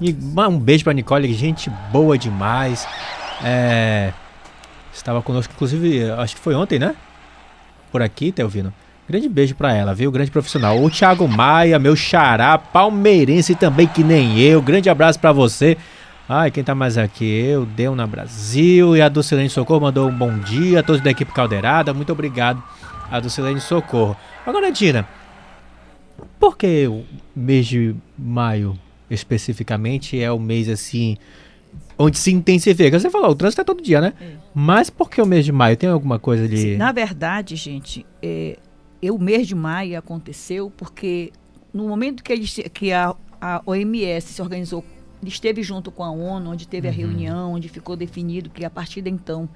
[0.01, 2.87] Um beijo pra Nicole, gente boa demais.
[3.45, 4.12] É,
[4.92, 6.95] estava conosco, inclusive, acho que foi ontem, né?
[7.90, 8.73] Por aqui, Telvino.
[9.09, 10.11] Grande beijo pra ela, viu?
[10.12, 10.83] Grande profissional.
[10.83, 14.62] O Thiago Maia, meu xará, palmeirense também que nem eu.
[14.62, 15.77] Grande abraço pra você.
[16.35, 17.27] Ai, quem tá mais aqui?
[17.27, 18.97] Eu, Deu na Brasil.
[18.97, 21.92] E a Dulcilene Socorro mandou um bom dia a todos da equipe Caldeirada.
[21.92, 22.62] Muito obrigado,
[23.11, 24.16] a Dulcilene Socorro.
[24.47, 25.07] Agora, Dina,
[26.40, 27.05] por que o
[27.37, 28.79] mês de maio,
[29.11, 31.18] especificamente, é o mês assim,
[31.99, 32.99] onde se intensifica?
[32.99, 34.14] Você falou, o trânsito é todo dia, né?
[34.18, 34.31] É.
[34.55, 35.77] Mas por que o mês de maio?
[35.77, 36.79] Tem alguma coisa de.
[36.79, 38.57] Na verdade, gente, é,
[39.03, 41.31] é, o mês de maio aconteceu porque
[41.75, 44.83] no momento que, eles, que a, a OMS se organizou,
[45.28, 49.00] esteve junto com a ONU, onde teve a reunião, onde ficou definido que a partir
[49.02, 49.48] de então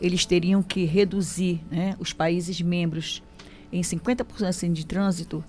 [0.00, 3.22] eles teriam que reduzir né, os países membros
[3.72, 5.42] em 50% assim, de trânsito.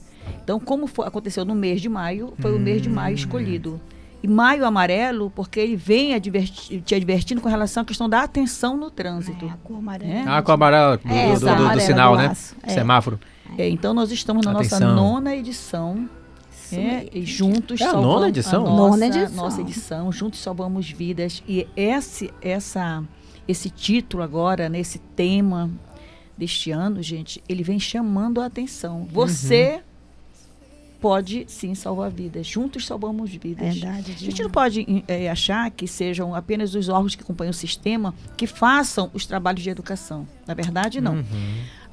[0.44, 3.80] Então, como foi- aconteceu no mês de maio, foi o mês de maio escolhido.
[4.24, 8.76] E maio amarelo, porque ele vem adverti- te advertindo com relação à questão da atenção
[8.76, 9.46] no trânsito.
[9.46, 10.12] É, a cor amarela.
[10.14, 10.24] É?
[10.28, 12.34] Ah, com a amarela do, É, do- do- do sinal, do né?
[12.64, 12.70] é.
[12.74, 13.20] Semáforo.
[13.56, 14.80] É, então nós estamos na Atenção.
[14.80, 16.10] nossa nona edição
[16.74, 18.62] É, e juntos É a salvamos nona edição?
[18.66, 19.36] a nossa, Nona edição.
[19.36, 21.44] nossa edição, juntos salvamos vidas.
[21.48, 23.04] E esse, essa,
[23.48, 25.70] esse título agora, nesse tema
[26.38, 29.08] deste ano, gente, ele vem chamando a atenção.
[29.12, 29.82] Você
[31.00, 32.48] pode sim salvar vidas.
[32.48, 33.76] Juntos salvamos vidas.
[33.78, 37.54] Verdade, A gente não pode eh, achar que sejam apenas os órgãos que acompanham o
[37.54, 40.28] sistema que façam os trabalhos de educação.
[40.48, 41.24] Na verdade, não.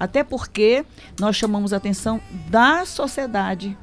[0.01, 0.85] Até porque
[1.21, 3.77] nós chamamos a atenção da sociedade,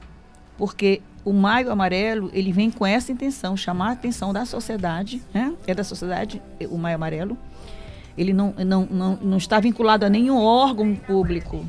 [0.60, 5.56] porque o Maio Amarelo ele vem com essa intenção, chamar a atenção da sociedade, né?
[5.66, 7.38] É da sociedade eh, o Maio Amarelo.
[8.18, 11.66] Ele não, não, não, não está vinculado a nenhum órgão público.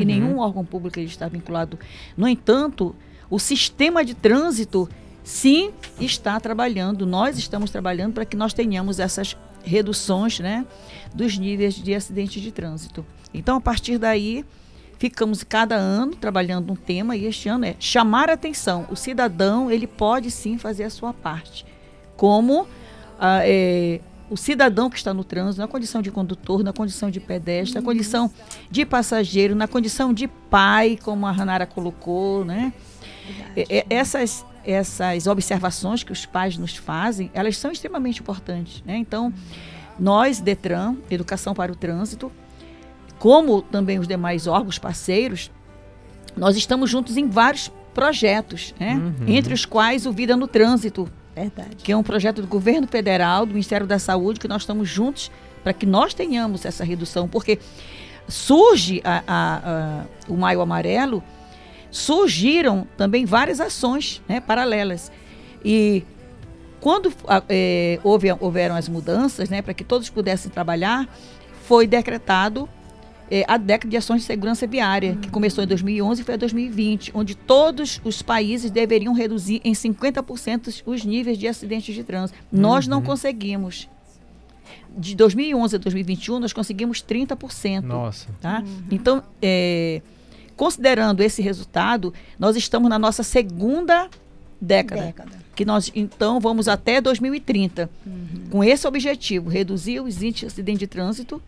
[0.00, 1.78] E nenhum órgão público ele está vinculado.
[2.16, 2.94] No entanto,
[3.30, 4.88] o sistema de trânsito
[5.22, 7.06] sim está trabalhando.
[7.06, 10.64] Nós estamos trabalhando para que nós tenhamos essas reduções né,
[11.14, 13.04] dos níveis de acidentes de trânsito.
[13.32, 14.44] Então, a partir daí,
[14.98, 18.86] ficamos cada ano trabalhando um tema e este ano é chamar a atenção.
[18.90, 21.64] O cidadão ele pode sim fazer a sua parte.
[22.16, 22.66] Como
[23.18, 27.20] ah, é, o cidadão que está no trânsito, na condição de condutor, na condição de
[27.20, 28.30] pedestre, na condição
[28.70, 32.72] de passageiro, na condição de pai, como a Ranara colocou, né?
[33.56, 38.96] É, é, essas, essas observações que os pais nos fazem, elas são extremamente importantes, né?
[38.96, 39.32] Então,
[39.98, 42.30] nós, Detran, Educação para o Trânsito,
[43.18, 45.50] como também os demais órgãos parceiros,
[46.36, 49.00] nós estamos juntos em vários projetos, né?
[49.26, 51.76] Entre os quais o Vida no Trânsito, Verdade.
[51.82, 55.30] que é um projeto do governo federal, do Ministério da Saúde, que nós estamos juntos
[55.64, 57.58] para que nós tenhamos essa redução, porque
[58.28, 61.22] surge a- a- a- o Maio Amarelo,
[61.90, 65.10] surgiram também várias ações né, paralelas.
[65.64, 66.04] E
[66.80, 67.12] quando
[67.48, 71.08] eh, houve, houveram as mudanças, né, para que todos pudessem trabalhar,
[71.66, 72.68] foi decretado
[73.30, 76.36] eh, a década de ações de segurança viária, que começou em 2011 e foi a
[76.36, 82.38] 2020, onde todos os países deveriam reduzir em 50% os níveis de acidentes de trânsito.
[82.50, 83.88] Nós não conseguimos.
[84.96, 87.82] De 2011 a 2021, nós conseguimos 30%.
[87.82, 88.28] Nossa.
[88.40, 88.62] Tá?
[88.90, 90.02] Então, é,
[90.56, 94.08] considerando esse resultado, nós estamos na nossa segunda
[94.60, 95.30] década, Década.
[95.54, 97.88] que nós então vamos até 2030
[98.50, 101.40] com esse objetivo, reduzir os índices de acidente de trânsito.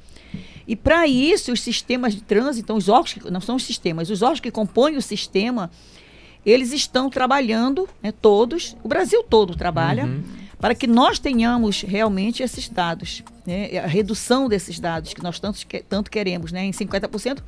[0.70, 4.08] E para isso, os sistemas de trânsito, então, os órgãos, que, não são os sistemas,
[4.08, 5.68] os órgãos que compõem o sistema,
[6.46, 10.08] eles estão trabalhando, né, todos, o Brasil todo trabalha,
[10.60, 15.58] para que nós tenhamos realmente esses dados, né, a redução desses dados que nós tanto,
[15.88, 17.42] tanto queremos, né, em 50%,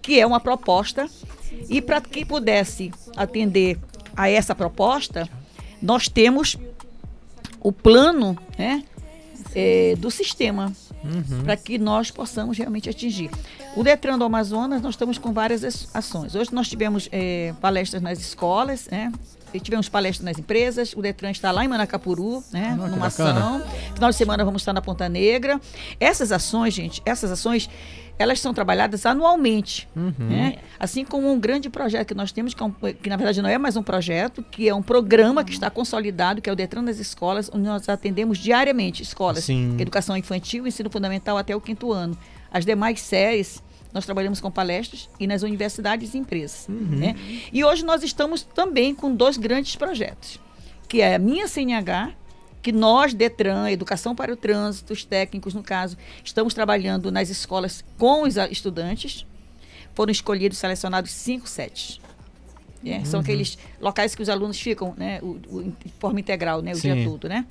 [0.00, 1.10] que é uma proposta,
[1.68, 3.76] e para que pudesse atender
[4.16, 5.28] a essa proposta,
[5.82, 6.56] nós temos
[7.58, 8.84] o plano né,
[9.52, 10.72] eh, do sistema
[11.44, 13.30] para que nós possamos realmente atingir.
[13.76, 16.34] O Detran do Amazonas, nós estamos com várias as- ações.
[16.34, 19.12] Hoje nós tivemos eh, palestras nas escolas, né?
[19.54, 20.94] E tivemos palestras nas empresas.
[20.94, 22.70] O Detran está lá em Manacapuru, né?
[22.70, 23.38] Que numa bacana.
[23.38, 23.62] ação.
[23.94, 25.60] Final de semana vamos estar na Ponta Negra.
[26.00, 27.68] Essas ações, gente, essas ações,
[28.18, 29.88] elas são trabalhadas anualmente.
[30.18, 30.58] né?
[30.78, 33.48] Assim como um grande projeto que nós temos, que, é um- que na verdade não
[33.48, 36.84] é mais um projeto, que é um programa que está consolidado, que é o Detran
[36.84, 39.44] das Escolas, onde nós atendemos diariamente escolas.
[39.44, 39.76] Sim.
[39.78, 42.16] Educação infantil, ensino fundamental até o quinto ano.
[42.52, 46.66] As demais séries, nós trabalhamos com palestras e nas universidades e empresas.
[46.68, 47.14] né?
[47.52, 50.38] E hoje nós estamos também com dois grandes projetos,
[50.88, 52.10] que é a Minha CNH,
[52.62, 57.84] que nós, Detran, Educação para o Trânsito, os técnicos, no caso, estamos trabalhando nas escolas
[57.98, 59.26] com os estudantes.
[59.94, 62.00] Foram escolhidos, selecionados cinco sets.
[62.82, 63.04] né?
[63.04, 66.80] São aqueles locais que os alunos ficam né, o, o- em forma integral, né, o
[66.80, 67.04] dia Sim.
[67.04, 67.28] todo.
[67.28, 67.44] Né?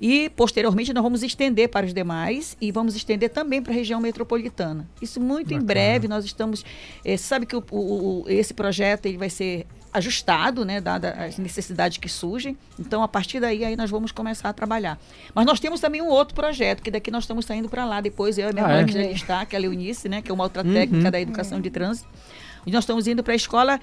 [0.00, 4.00] E, posteriormente, nós vamos estender para os demais e vamos estender também para a região
[4.00, 4.88] metropolitana.
[5.00, 5.66] Isso muito em Bacana.
[5.66, 6.64] breve, nós estamos...
[7.04, 11.98] eh, sabe que o- o- esse projeto ele vai ser ajustado, né, dada as necessidades
[11.98, 12.56] que surgem.
[12.78, 14.98] Então, a partir daí, aí nós vamos começar a trabalhar.
[15.34, 18.38] Mas nós temos também um outro projeto, que daqui nós estamos saindo para lá depois,
[18.38, 18.84] eu e a minha Ah, irmã é?
[18.84, 21.60] que já está, que é a Leonice, né, que é uma outra técnica da educação
[21.60, 22.08] de trânsito.
[22.64, 23.80] E nós estamos indo para a escola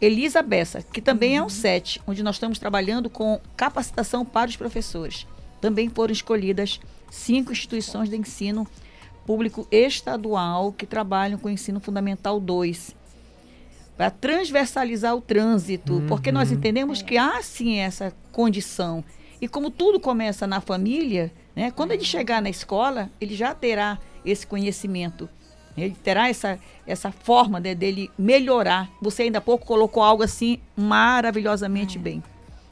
[0.00, 4.56] Elisa Bessa, que também é um SET, onde nós estamos trabalhando com capacitação para os
[4.56, 5.26] professores.
[5.60, 8.66] Também foram escolhidas cinco instituições de ensino
[9.26, 12.96] público estadual que trabalham com o ensino fundamental 2
[14.00, 19.04] para transversalizar o trânsito, porque nós entendemos que há sim essa condição.
[19.42, 23.98] E como tudo começa na família, né, quando ele chegar na escola, ele já terá
[24.24, 25.28] esse conhecimento.
[25.76, 28.88] Ele terá essa, essa forma né, dele melhorar.
[29.02, 32.22] Você ainda há pouco colocou algo assim maravilhosamente bem,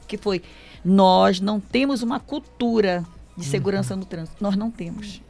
[0.07, 0.41] que foi
[0.83, 3.05] nós não temos uma cultura
[3.37, 4.37] de segurança no trânsito.
[4.41, 5.21] Nós não temos.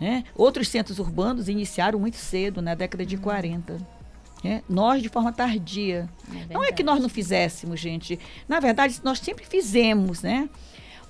[0.00, 0.24] Né?
[0.34, 3.97] Outros centros urbanos iniciaram muito cedo, na década de 40.
[4.42, 4.62] Né?
[4.68, 6.08] Nós, de forma tardia.
[6.50, 8.18] não é que nós não fizéssemos, gente.
[8.48, 10.48] Na verdade, nós sempre fizemos, né?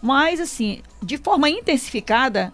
[0.00, 2.52] Mas, assim, de forma intensificada,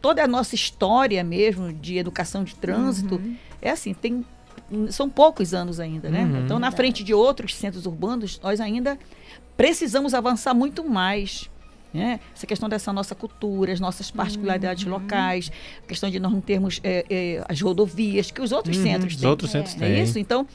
[0.00, 3.36] toda a nossa história mesmo de educação de trânsito Uhum.
[3.60, 4.24] é assim, tem
[4.90, 6.24] são poucos anos ainda, né?
[6.24, 6.44] Uhum.
[6.44, 8.98] Então, na frente de outros centros urbanos, nós ainda
[9.56, 11.48] precisamos avançar muito mais.
[11.92, 12.20] Né?
[12.36, 14.90] Essa questão dessa nossa cultura, as nossas particularidades Uhum.
[14.90, 15.50] locais,
[15.82, 19.14] a questão de nós não termos é, é, as rodovias que os outros Uhum, centros
[19.14, 19.30] os têm.
[19.30, 20.02] outros centros Não é têm.
[20.02, 20.18] isso?
[20.18, 20.46] Então,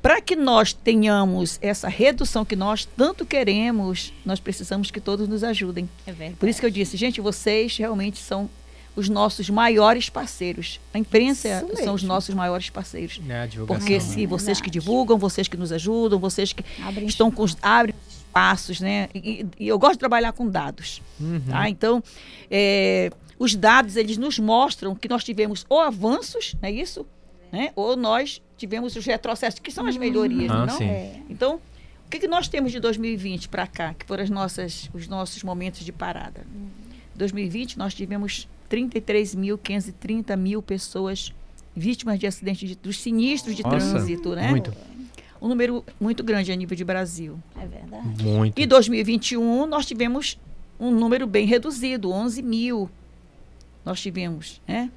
[0.00, 5.42] para que nós tenhamos essa redução que nós tanto queremos, nós precisamos que todos nos
[5.42, 5.88] ajudem.
[6.06, 6.36] É verdade.
[6.38, 8.48] Por isso que eu disse, gente, vocês realmente são
[8.94, 10.78] os nossos maiores parceiros.
[10.92, 13.20] A imprensa Isso são os nossos maiores parceiros.
[13.28, 13.80] É a divulgação.
[13.80, 14.00] Porque né?
[14.00, 17.92] se vocês que divulgam, vocês que nos ajudam, vocês que Abrem estão com os abrem
[18.38, 19.08] espaços, né?
[19.14, 21.40] E, e eu gosto de trabalhar com dados, Uhum.
[21.48, 21.68] tá?
[21.68, 22.02] Então,
[22.50, 27.06] é, os dados eles nos mostram que nós tivemos ou avanços, não é isso?
[27.52, 27.70] Né?
[27.76, 30.76] Ou nós tivemos os retrocessos, que são as melhorias, Ah, não?
[30.76, 30.84] sim.
[30.84, 31.20] É.
[31.30, 31.60] Então,
[32.06, 35.42] o que, que nós temos de 2020 para cá, que foram as nossas, os nossos
[35.44, 36.44] momentos de parada?
[37.14, 41.32] 2020 nós tivemos 33.530 mil pessoas
[41.76, 44.48] vítimas de acidentes de, dos sinistros de Nossa, trânsito, né?
[44.50, 44.72] muito.
[45.40, 47.38] Um número muito grande a nível de Brasil.
[47.60, 48.22] É verdade.
[48.22, 48.58] Muito.
[48.58, 50.38] E 2021 nós tivemos
[50.78, 52.90] um número bem reduzido, 11 mil
[53.84, 54.90] nós tivemos, né?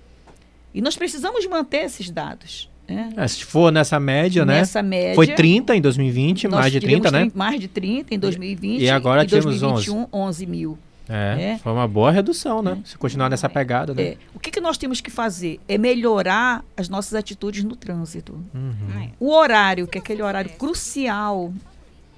[0.73, 3.11] E nós precisamos manter esses dados, né?
[3.17, 4.59] É, se for nessa média, né?
[4.59, 5.15] Nessa média.
[5.15, 7.31] Foi 30 em 2020, nós mais de tivemos 30, né?
[7.35, 8.81] Mais de 30 em 2020.
[8.81, 10.77] E agora em tivemos 2021, 11 mil.
[11.09, 11.57] É, É.
[11.57, 12.79] foi uma boa redução, né?
[12.83, 14.03] Se continuar nessa pegada, né?
[14.03, 15.59] É, o que, que nós temos que fazer?
[15.67, 18.33] É melhorar as nossas atitudes no trânsito.
[18.53, 19.09] Uhum.
[19.19, 21.53] O horário, que é aquele horário crucial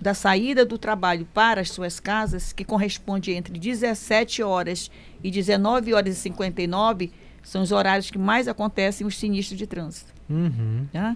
[0.02, 4.90] da saída do trabalho para as suas casas, que corresponde entre 17 horas
[5.24, 7.12] e 19 horas e 59,
[7.44, 10.14] são os horários que mais acontecem os sinistros de trânsito.
[10.30, 10.88] Uhum.
[10.92, 11.16] Tá?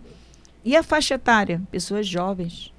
[0.65, 1.61] E a faixa etária?
[1.71, 2.73] Pessoas jovens.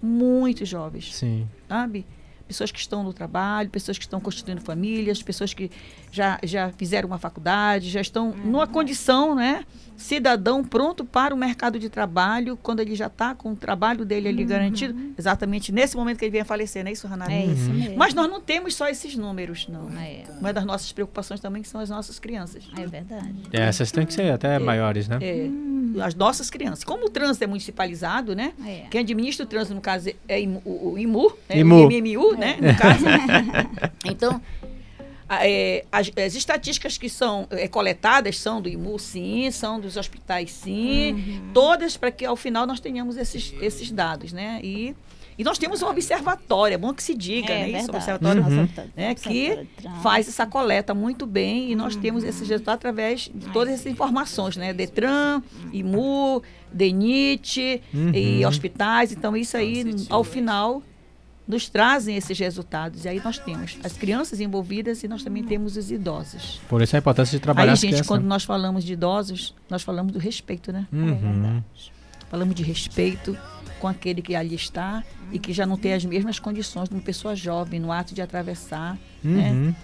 [0.00, 1.46] Muito jovens Sim.
[1.68, 2.06] sabe?
[2.48, 5.70] Pessoas que estão no trabalho, pessoas que estão constituindo famílias, pessoas que
[6.10, 9.64] já, já fizeram uma faculdade, já estão numa condição, né?
[9.98, 14.28] Cidadão pronto para o mercado de trabalho, quando ele já está com o trabalho dele
[14.28, 17.32] ali garantido, exatamente nesse momento que ele vem a falecer, não é isso, Ranara?
[17.32, 17.96] É isso mesmo.
[17.96, 19.88] Mas nós não temos só esses números, não.
[19.98, 22.64] É, Uma das nossas preocupações também são as nossas crianças.
[22.78, 23.34] é verdade.
[23.52, 25.18] É, essas têm que ser até maiores, né?
[25.20, 25.50] É,
[26.00, 26.84] as nossas crianças.
[26.84, 28.52] Como o trânsito é municipalizado, né?
[28.64, 28.84] É.
[28.90, 31.58] Quem administra o trânsito, no caso, é IMU, o, o IMU, né?
[31.58, 31.86] IMU.
[31.86, 32.56] o IMMU, né?
[32.60, 33.04] No caso.
[34.06, 34.40] então,
[35.30, 40.50] é, as, as estatísticas que são é, coletadas são do IMU, sim, são dos hospitais,
[40.50, 44.58] sim, todas para que ao final nós tenhamos esses, esses dados, né?
[44.62, 44.94] E,
[45.36, 47.78] e nós temos um observatório, é bom que se diga, É né?
[47.80, 48.60] Isso, observatório Uhum.
[48.60, 49.68] Nossa, né, que
[50.02, 54.56] faz essa coleta muito bem e nós temos esses resultados através de todas essas informações,
[54.56, 54.72] né?
[54.72, 57.82] Detran, IMU, DENIT
[58.14, 59.12] e hospitais.
[59.12, 60.82] Então, isso aí, ao final,
[61.48, 63.06] nos trazem esses resultados.
[63.06, 66.60] E aí nós temos as crianças envolvidas e nós também temos os idosos.
[66.68, 68.28] Por isso a importância de trabalhar aí, as gente, crianças, quando né?
[68.28, 70.86] nós falamos de idosos, nós falamos do respeito, né?
[70.92, 71.62] Uhum.
[72.30, 73.36] Falamos de respeito
[73.80, 77.00] com aquele que ali está e que já não tem as mesmas condições de uma
[77.00, 79.50] pessoa jovem no ato de atravessar, né?
[79.50, 79.74] Uhum.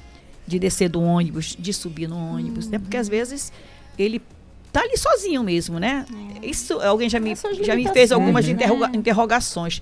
[0.46, 2.78] de descer do ônibus, de subir no ônibus, né?
[2.78, 3.50] Porque às vezes
[3.98, 4.20] ele
[4.70, 6.04] tá ali sozinho mesmo, né?
[6.42, 8.52] Isso alguém já me, já me fez algumas né?
[8.52, 9.80] interroga- interrogações.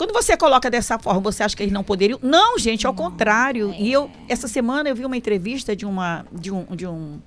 [0.00, 2.18] Quando você coloca dessa forma, você acha que eles não poderiam?
[2.22, 3.74] Não, gente, ao contrário.
[3.78, 7.20] E eu essa semana eu vi uma entrevista de uma de um de um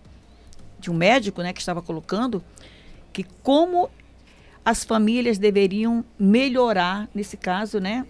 [0.79, 2.43] de um médico, né, que estava colocando
[3.13, 3.91] que como
[4.65, 8.07] as famílias deveriam melhorar nesse caso, né,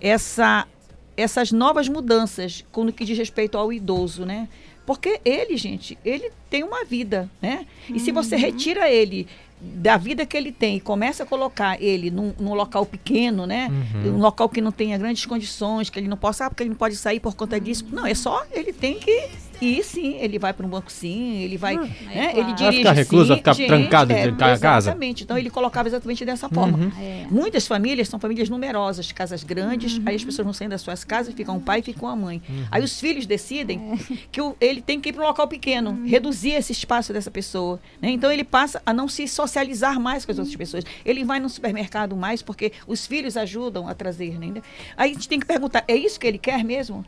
[0.00, 0.66] essa
[1.14, 4.48] essas novas mudanças com o que diz respeito ao idoso, né?
[4.86, 7.66] Porque ele, gente, ele tem uma vida, né?
[7.86, 9.28] E se você retira ele
[9.60, 13.68] da vida que ele tem e começa a colocar ele num, num local pequeno, né?
[14.08, 16.76] Um local que não tenha grandes condições, que ele não possa, ah, porque ele não
[16.76, 17.84] pode sair por conta disso.
[17.92, 19.28] Não, é só ele tem que
[19.64, 21.88] ir sim, ele vai para um banco sim, ele vai, né?
[22.12, 22.28] claro.
[22.38, 23.28] Ele Vai dirige ficar recluso, sim.
[23.28, 24.88] vai ficar Gente, trancado é, dentro da casa?
[24.90, 25.22] Exatamente.
[25.24, 26.92] Então ele colocava exatamente dessa forma.
[27.00, 27.26] É.
[27.30, 31.34] Muitas famílias são famílias numerosas, casas grandes, aí as pessoas não saem das suas casas,
[31.34, 32.42] ficam um pai e ficam a mãe.
[32.70, 33.98] Aí os filhos decidem
[34.32, 37.78] que o- ele tem que ir para um local pequeno, reduzir esse espaço dessa pessoa.
[38.00, 38.10] né?
[38.10, 40.84] Então ele passa a não se socializar mais com as outras pessoas.
[41.04, 44.38] Ele vai no supermercado mais porque os filhos ajudam a trazer.
[44.38, 44.60] Né?
[44.96, 47.04] Aí a gente tem que perguntar, é isso que ele quer mesmo?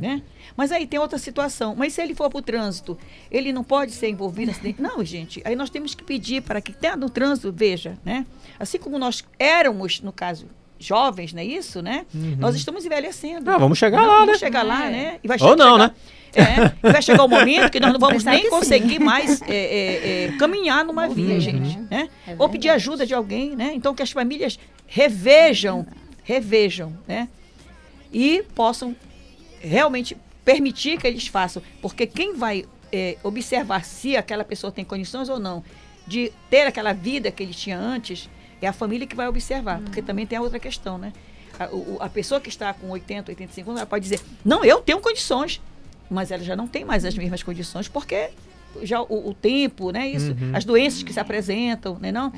[0.00, 0.22] Né?
[0.56, 1.74] Mas aí tem outra situação.
[1.76, 2.98] Mas se ele for para o trânsito,
[3.30, 4.80] ele não pode ser envolvido em acidente?
[4.82, 5.40] Não, gente.
[5.44, 8.26] Aí nós temos que pedir para que, até no trânsito, veja, né?
[8.58, 10.46] Assim como nós éramos, no caso,
[10.78, 12.04] jovens, não é isso, né?
[12.38, 13.50] Nós estamos envelhecendo.
[13.50, 14.38] Ah, vamos chegar Não, lá, vamos né?
[14.38, 15.18] chegar lá, né?
[15.22, 15.94] E vai Ou não, chegar- né?
[16.34, 18.50] É, e vai chegar o momento que nós não vamos Pensar nem que sim.
[18.50, 21.78] conseguir mais é, é, é, caminhar numa via, gente.
[21.90, 22.08] Né?
[22.26, 23.72] É Ou pedir ajuda de alguém, né?
[23.74, 25.86] Então que as famílias revejam,
[26.24, 27.28] revejam, né?
[28.12, 28.96] E possam
[29.60, 31.62] realmente permitir que eles façam.
[31.80, 35.64] Porque quem vai é, observar se aquela pessoa tem condições ou não
[36.06, 38.28] de ter aquela vida que ele tinha antes,
[38.60, 39.80] é a família que vai observar.
[39.80, 41.12] Porque também tem a outra questão, né?
[41.58, 44.80] A, o- a pessoa que está com 80, 85 anos, ela pode dizer, não, eu
[44.80, 45.60] tenho condições.
[46.10, 48.30] Mas ela já não tem mais as mesmas condições, porque
[48.82, 50.08] já o, o tempo, né?
[50.08, 52.10] Isso, as doenças que se apresentam, né?
[52.12, 52.32] Não?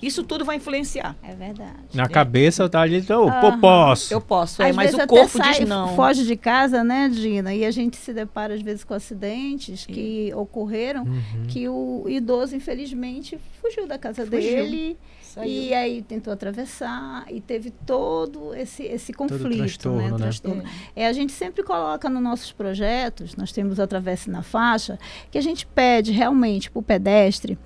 [0.00, 1.16] Isso tudo vai influenciar.
[1.22, 1.72] É verdade.
[1.92, 3.60] Na cabeça tá ali, então, pô, Aham.
[3.60, 4.12] posso.
[4.14, 5.94] Eu posso, é, mas o corpo sai, diz não.
[5.96, 7.54] Foge de casa, né, Dina?
[7.54, 11.46] E a gente se depara às vezes com acidentes que ocorreram, Uhum.
[11.48, 14.40] que o idoso, infelizmente, fugiu da casa Fugiu.
[14.40, 14.96] dele.
[15.22, 15.50] Saiu.
[15.50, 20.08] E aí tentou atravessar e teve todo esse, esse conflito, transtorno, né?
[20.08, 20.14] né?
[20.14, 20.62] o transtorno.
[20.96, 24.98] É, a gente sempre coloca nos nossos projetos, nós temos o Atravesse na Faixa,
[25.30, 27.58] que a gente pede realmente para o pedestre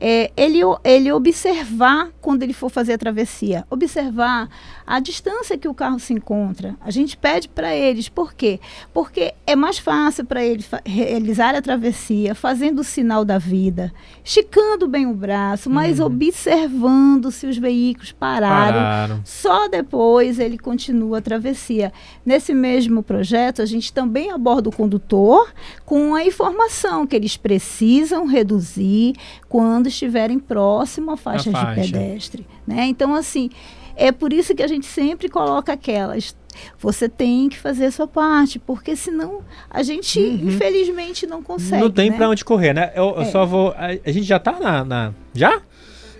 [0.00, 1.77] é, ele, ele observar
[2.20, 4.48] quando ele for fazer a travessia, observar
[4.86, 6.74] a distância que o carro se encontra.
[6.80, 8.58] A gente pede para eles, por quê?
[8.92, 13.92] Porque é mais fácil para ele realizar a travessia fazendo o sinal da vida,
[14.24, 18.78] esticando bem o braço, mas observando se os veículos pararam.
[18.78, 19.20] Pararam.
[19.24, 21.92] Só depois ele continua a travessia.
[22.24, 25.52] Nesse mesmo projeto, a gente também aborda o condutor
[25.84, 29.14] com a informação que eles precisam reduzir
[29.48, 31.82] quando estiverem próximo à faixa, faixa.
[31.86, 32.46] de pedestre.
[32.66, 32.86] Né?
[32.86, 33.50] Então, assim,
[33.96, 36.34] é por isso que a gente sempre coloca aquelas.
[36.78, 39.40] Você tem que fazer a sua parte, porque senão
[39.70, 41.82] a gente, infelizmente, não consegue.
[41.82, 42.16] Não tem né?
[42.16, 42.90] pra onde correr, né?
[42.96, 43.24] Eu, eu É.
[43.26, 43.70] só vou.
[43.76, 44.84] A, a gente já tá na.
[44.84, 45.60] na- já?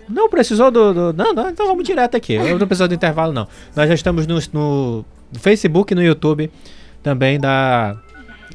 [0.07, 2.33] Não precisou do, do- Não, não, então vamos direto aqui.
[2.33, 3.47] Eu não preciso do intervalo, não.
[3.75, 5.05] Nós já estamos no, no
[5.39, 6.49] Facebook e no YouTube
[7.03, 7.95] também da.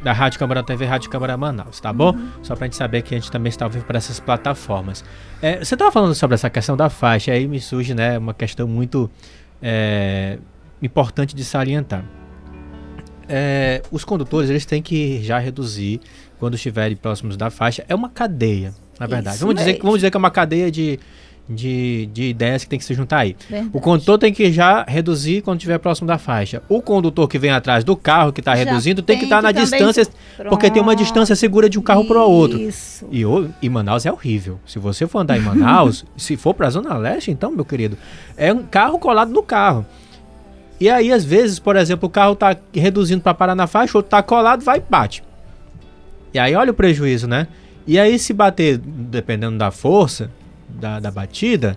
[0.05, 2.15] Da Rádio Câmara TV, Rádio Câmara Manaus, tá bom?
[2.43, 5.03] Só pra gente saber que a gente também está ao vivo para essas plataformas.
[5.41, 8.69] É, você tava falando sobre essa questão da faixa, aí me surge, né, uma questão
[8.69, 9.11] muito
[9.63, 10.39] é,
[10.83, 12.05] importante de salientar.
[13.27, 16.03] É, os condutores eles têm que já reduzir
[16.39, 17.83] quando estiverem próximos da faixa.
[17.89, 19.37] É uma cadeia, na verdade.
[19.37, 21.01] Isso Vamos dizer, vamos dizer que é uma cadeia de,
[21.49, 23.37] de, de ideias que tem que se juntar aí.
[23.49, 23.71] Verdade.
[23.73, 26.63] O condutor tem que já reduzir quando estiver próximo da faixa.
[26.69, 29.53] O condutor que vem atrás do carro que está reduzindo tem que tem estar na
[29.53, 30.13] que também- distância,
[30.49, 32.59] porque tem uma distância segura de um carro para o outro.
[32.59, 33.07] Isso.
[33.11, 34.59] E, o, e Manaus é horrível.
[34.67, 37.99] Se você for andar em Manaus, se for pra Zona Leste, então, meu querido,
[38.37, 39.85] é um carro colado no carro.
[40.81, 43.99] E aí, às vezes, por exemplo, o carro tá reduzindo pra parar na faixa, o
[43.99, 45.23] outro tá colado, vai e bate.
[46.33, 47.47] E aí, olha o prejuízo, né?
[47.87, 50.31] E aí, se bater, dependendo da força
[50.75, 51.77] da, da batida,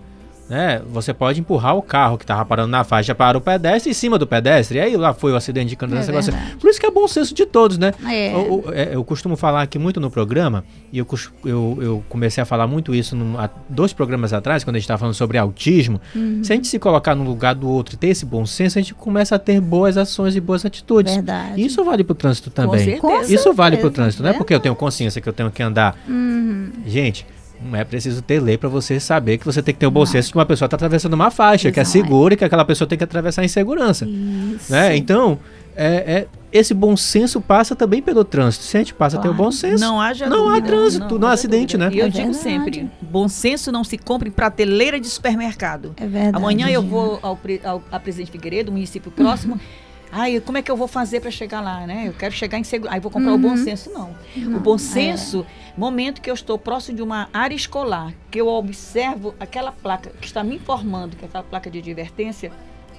[0.50, 0.82] né?
[0.94, 4.18] Você pode empurrar o carro que tava parando na faixa para o pedestre em cima
[4.18, 4.78] do pedestre.
[4.78, 6.10] E aí lá foi o acidente de É candidata.
[6.10, 6.56] verdade.
[6.56, 7.92] Por isso que é bom senso de todos, né?
[8.10, 8.34] É.
[8.34, 11.08] O- o- é, eu costumo falar aqui muito no programa, e eu,
[11.44, 14.86] eu, eu comecei a falar muito isso num- há dois programas atrás, quando a gente
[14.86, 16.00] estava falando sobre autismo.
[16.16, 16.42] Uhum.
[16.42, 18.82] Se a gente se colocar no lugar do outro e ter esse bom senso, a
[18.82, 21.14] gente começa a ter boas ações e boas atitudes.
[21.14, 21.62] Verdade.
[21.62, 22.80] Isso vale pro trânsito também.
[22.86, 23.02] certeza.
[23.02, 25.52] Com Isso vale pro certeza, trânsito, não é porque eu tenho consciência que eu tenho
[25.52, 25.98] que andar.
[26.08, 26.70] Uhum.
[26.86, 27.26] Gente,
[27.62, 30.06] não é preciso ter lei para você saber que você tem que ter o bom
[30.06, 31.98] senso de que uma pessoa está atravessando uma faixa, que é Exato.
[31.98, 34.06] segura e que aquela pessoa tem que atravessar em segurança.
[34.06, 34.72] Isso.
[34.72, 34.96] Né?
[34.96, 35.40] Então,
[35.76, 38.64] é, é- esse bom senso passa também pelo trânsito.
[38.64, 39.44] Se a gente passa a ter o Claro.
[39.44, 41.90] não senso, Não haja não há trânsito, não, há haja acidente, dúvida.
[41.92, 41.96] né?
[41.96, 42.44] E eu É digo verdade.
[42.44, 45.94] sempre, bom senso não se compra em prateleira de supermercado.
[45.98, 46.38] É verdade.
[46.38, 49.60] Amanhã eu vou ao, ao- a Presidente Figueiredo, município próximo.
[50.12, 52.08] Ai, como é que eu vou fazer para chegar lá, né?
[52.08, 52.96] Eu quero chegar em segurança.
[52.96, 54.16] Aí vou comprar o bom senso, não.
[54.56, 55.46] o bom senso,
[55.78, 60.26] momento que eu estou próximo de uma área escolar, que eu observo aquela placa que
[60.26, 62.52] está me informando, que é aquela placa de advertência,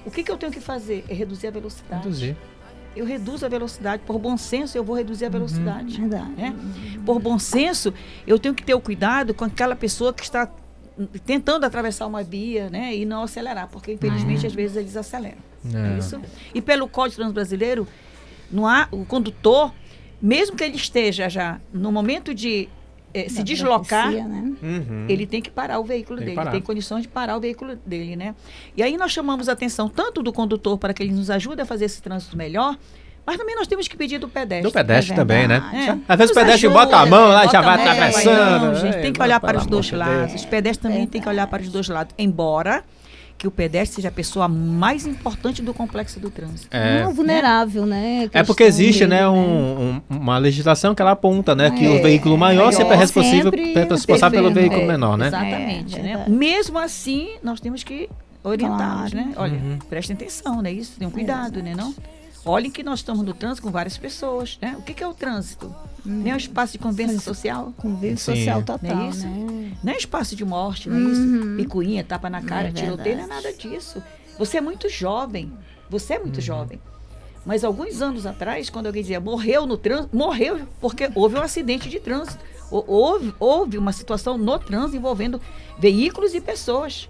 [0.05, 1.03] o que, que eu tenho que fazer?
[1.09, 2.03] É reduzir a velocidade.
[2.03, 2.37] Reduzir.
[2.95, 4.01] Eu reduzo a velocidade.
[4.05, 5.99] Por bom senso, eu vou reduzir a velocidade.
[5.99, 6.31] Verdade.
[6.31, 6.55] né?
[7.05, 7.93] Por bom senso,
[8.25, 10.49] eu tenho que ter o cuidado com aquela pessoa que está
[11.25, 15.48] tentando atravessar uma via, né, e não acelerar, porque infelizmente às vezes eles aceleram.
[15.73, 15.97] É.
[15.99, 16.19] Isso.
[16.53, 17.87] E pelo Código Trans Brasileiro,
[18.51, 19.73] não há o condutor,
[20.21, 22.67] mesmo que ele esteja já no momento de
[23.13, 24.53] eh, se deslocar, né?
[24.61, 25.05] Uhum.
[25.09, 26.51] ele tem que parar o veículo Tem dele, parar.
[26.51, 28.35] tem condições de parar o veículo dele, né?
[28.75, 31.65] E aí nós chamamos a atenção tanto do condutor para que ele nos ajude a
[31.65, 32.77] fazer esse trânsito melhor,
[33.25, 34.63] mas também nós temos que pedir do pedestre.
[34.63, 35.61] Do pedestre É também, né?
[35.73, 36.11] É.
[36.13, 38.65] Às vezes o pedestre ajuda, bota a mão lá e já vai mão, atravessando.
[38.65, 40.33] Não, gente, É, tem que olhar para os dois lados.
[40.35, 42.13] Os pedestres também têm que olhar para os dois lados.
[42.17, 42.83] Embora
[43.39, 46.67] que o pedestre seja a pessoa mais importante do complexo do trânsito.
[46.69, 47.01] É.
[47.03, 48.29] Não, vulnerável, né?
[48.33, 51.95] É porque existe, dele, né, um- um- uma legislação que ela aponta, né, que o
[51.95, 55.27] É, veículo maior maior sempre é responsável, sempre responsável pelo veículo é, menor, né?
[55.27, 56.07] Exatamente, É, né?
[56.09, 56.31] verdade.
[56.31, 58.09] Mesmo assim, nós temos que
[58.43, 59.27] orientá-los, Claro.
[59.29, 59.33] né?
[59.37, 59.79] Olha, Uhum.
[59.89, 60.71] prestem atenção, né?
[60.73, 61.73] Isso, tenham cuidado, né?
[61.75, 61.95] Não?
[62.45, 64.75] Olhem que nós estamos no trânsito com várias pessoas, né?
[64.77, 65.73] O que, que é o trânsito?
[66.05, 68.35] Nem é um espaço de convivência social, Convívio Sim.
[68.35, 69.27] social Não total, Não é isso?
[69.27, 69.71] né?
[69.83, 71.21] não é espaço de morte, não é isso?
[71.21, 71.57] Uhum.
[71.57, 74.01] Picuinha, tapa na cara, É tiroteio, não é nada disso.
[74.37, 75.51] Você é muito jovem,
[75.89, 76.41] você é muito Uhum.
[76.41, 76.79] jovem.
[77.45, 81.89] Mas alguns anos atrás, quando alguém dizia morreu no trânsito, morreu porque houve um acidente
[81.89, 82.43] de trânsito.
[82.69, 85.41] Ou- Houve, houve uma situação no trânsito envolvendo
[85.79, 87.09] veículos e pessoas.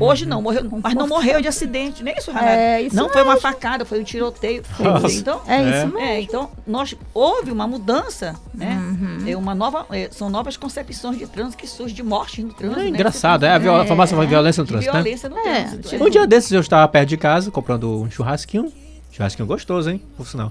[0.00, 2.30] Hoje não, morreu, mas não morreu de acidente, não é isso?
[2.30, 4.62] É, isso não foi uma facada, foi um tiroteio.
[4.80, 5.14] Nossa.
[5.14, 5.98] Então, É isso mesmo.
[5.98, 8.74] é, então nós houve uma mudança, né?
[8.80, 9.24] Uhum.
[9.28, 12.80] É uma nova, é, são novas concepções de trânsito que surgem de morte no trânsito.
[12.80, 12.88] É né?
[12.90, 15.02] engraçado, é a, viol- a famosa violência no trânsito, né?
[15.02, 15.88] violência no É, trânsito.
[15.88, 18.72] tipo- Um dia desses eu estava perto de casa comprando um churrasquinho.
[19.10, 20.00] Churrasquinho gostoso, hein?
[20.16, 20.50] Por sinal.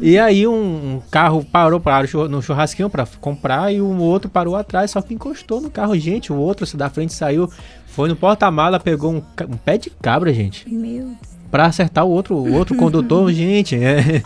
[0.00, 0.54] E aí um,
[0.94, 5.12] um carro parou para no churrasquinho para comprar e o outro parou atrás, só que
[5.12, 5.94] encostou no carro.
[5.98, 7.50] Gente, o outro se da frente saiu,
[7.92, 9.16] foi no porta-mala, pegou um,
[9.48, 10.68] um pé de cabra, gente.
[10.68, 11.10] Meu
[11.50, 13.76] Pra acertar o outro, o outro condutor, gente.
[13.76, 14.22] É,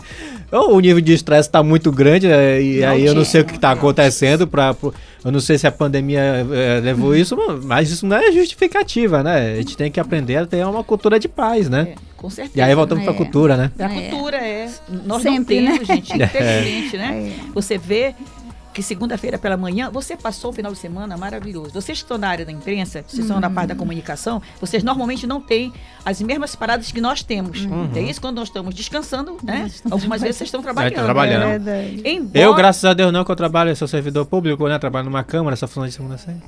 [0.49, 3.59] o nível de estresse tá muito grande é, e aí eu não sei o que
[3.59, 4.47] tá acontecendo.
[4.47, 4.93] Pra, pro-
[5.25, 9.51] eu não sei se a pandemia é, levou isso, mas isso não é justificativa, né?
[9.51, 11.89] A gente tem que aprender a ter uma cultura de paz, né?
[11.91, 12.57] É, com certeza.
[12.57, 13.17] E aí voltamos pra É.
[13.17, 13.71] cultura, né?
[13.77, 14.09] A É.
[14.09, 14.69] cultura é.
[15.05, 15.71] Nós Sempre, não né?
[15.73, 17.33] temos, gente, infelizmente, né?
[17.49, 17.51] É.
[17.53, 18.15] Você vê
[18.77, 21.71] que segunda-feira pela manhã, você passou o final de semana maravilhoso.
[21.73, 25.25] Vocês que estão na área da imprensa, vocês estão na parte da comunicação, vocês normalmente
[25.25, 25.73] não têm
[26.05, 27.67] as mesmas paradas que nós temos.
[27.95, 29.63] É isso quando nós estamos descansando, né?
[29.65, 30.93] Estamos Algumas vezes vocês estão trabalhando.
[30.93, 31.63] Tá trabalhando.
[31.63, 31.95] né?
[32.05, 32.09] É.
[32.11, 34.77] Embora- Eu, graças a Deus, não, que eu trabalho, eu sou servidor público, né?
[34.77, 36.43] Trabalho numa câmara, só função de segunda a sexta.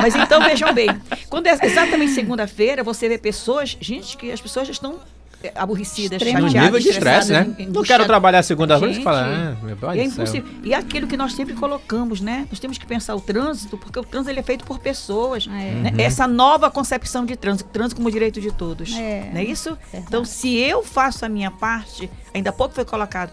[0.00, 0.88] Mas então vejam bem,
[1.28, 5.17] quando é exatamente segunda-feira, você vê pessoas, gente, que as pessoas já estão é,
[5.54, 7.56] aborrecidas, Extremo No chateadas, nível de estresse, né?
[7.72, 10.24] Não quero trabalhar segunda-feira, você Gente, fala, ah, E é do céu.
[10.24, 10.50] impossível.
[10.64, 12.46] E aquilo que nós sempre colocamos, né?
[12.50, 15.46] Nós temos que pensar o trânsito, porque o trânsito ele é feito por pessoas.
[15.46, 15.50] É.
[15.74, 15.90] né?
[15.92, 16.00] Uhum.
[16.00, 18.92] Essa nova concepção de trânsito, trânsito como direito de todos.
[18.96, 19.30] É.
[19.32, 19.70] Não é isso?
[19.92, 20.04] Verdade.
[20.08, 23.30] Então, se eu faço a minha parte, ainda há pouco foi colocado,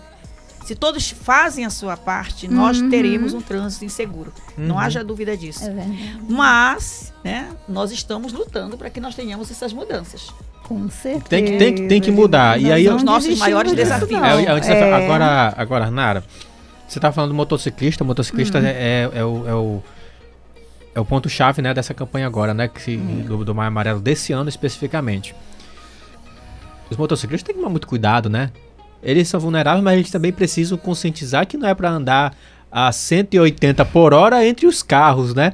[0.63, 2.89] se todos fazem a sua parte, nós Uhum.
[2.89, 4.31] teremos um trânsito inseguro.
[4.57, 4.81] Não Uhum.
[4.81, 5.63] haja dúvida disso.
[5.63, 5.87] É.
[6.27, 10.29] Mas, né, nós estamos lutando para que nós tenhamos essas mudanças.
[10.67, 11.25] Com certeza.
[11.29, 12.59] Tem que- tem que- tem que mudar.
[12.59, 14.11] E aí os nossos maiores desafios.
[14.21, 14.93] É, antes da- É.
[15.05, 16.23] Agora, agora, Nara,
[16.87, 18.63] você tá falando do motociclista, o motociclista Hum.
[18.65, 19.83] é, é o, é o
[20.95, 22.69] é o ponto-chave né, dessa campanha agora, né?
[22.69, 23.23] Que Hum.
[23.27, 25.35] do, do Maio Amarelo desse ano especificamente.
[26.89, 28.49] Os motociclistas têm que tomar muito cuidado, né?
[29.03, 32.33] Eles são vulneráveis, mas eles também precisam conscientizar que não é para andar
[32.71, 35.53] a 180 por hora entre os carros, né?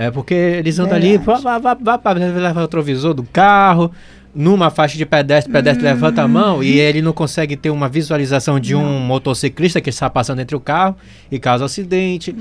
[0.00, 3.90] É porque eles andam ali, vá, vá, vá, vá, leva o retrovisor do carro,
[4.32, 5.92] numa faixa de pedestre, o pedestre Uhum.
[5.92, 10.08] levanta a mão e ele não consegue ter uma visualização de um motociclista que está
[10.08, 10.94] passando entre o carro
[11.32, 12.32] e causa acidente.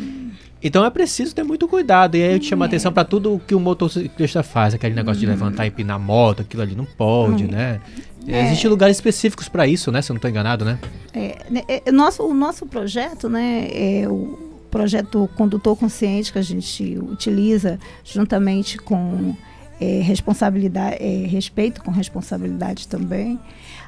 [0.61, 2.15] Então é preciso ter muito cuidado.
[2.15, 5.19] E aí eu te chamo a atenção para tudo que o motociclista faz, aquele negócio
[5.19, 7.79] de levantar e empinar a moto, aquilo ali não pode, né?
[8.27, 10.01] Existem lugares específicos para isso, né?
[10.03, 10.77] Se eu não estou enganado, né?
[11.11, 14.46] É, né, é, nosso, o nosso projeto, né, é o
[14.77, 19.35] projeto Condutor Consciente que a gente utiliza juntamente com
[19.81, 23.39] é, responsabilidade, é, respeito com responsabilidade também.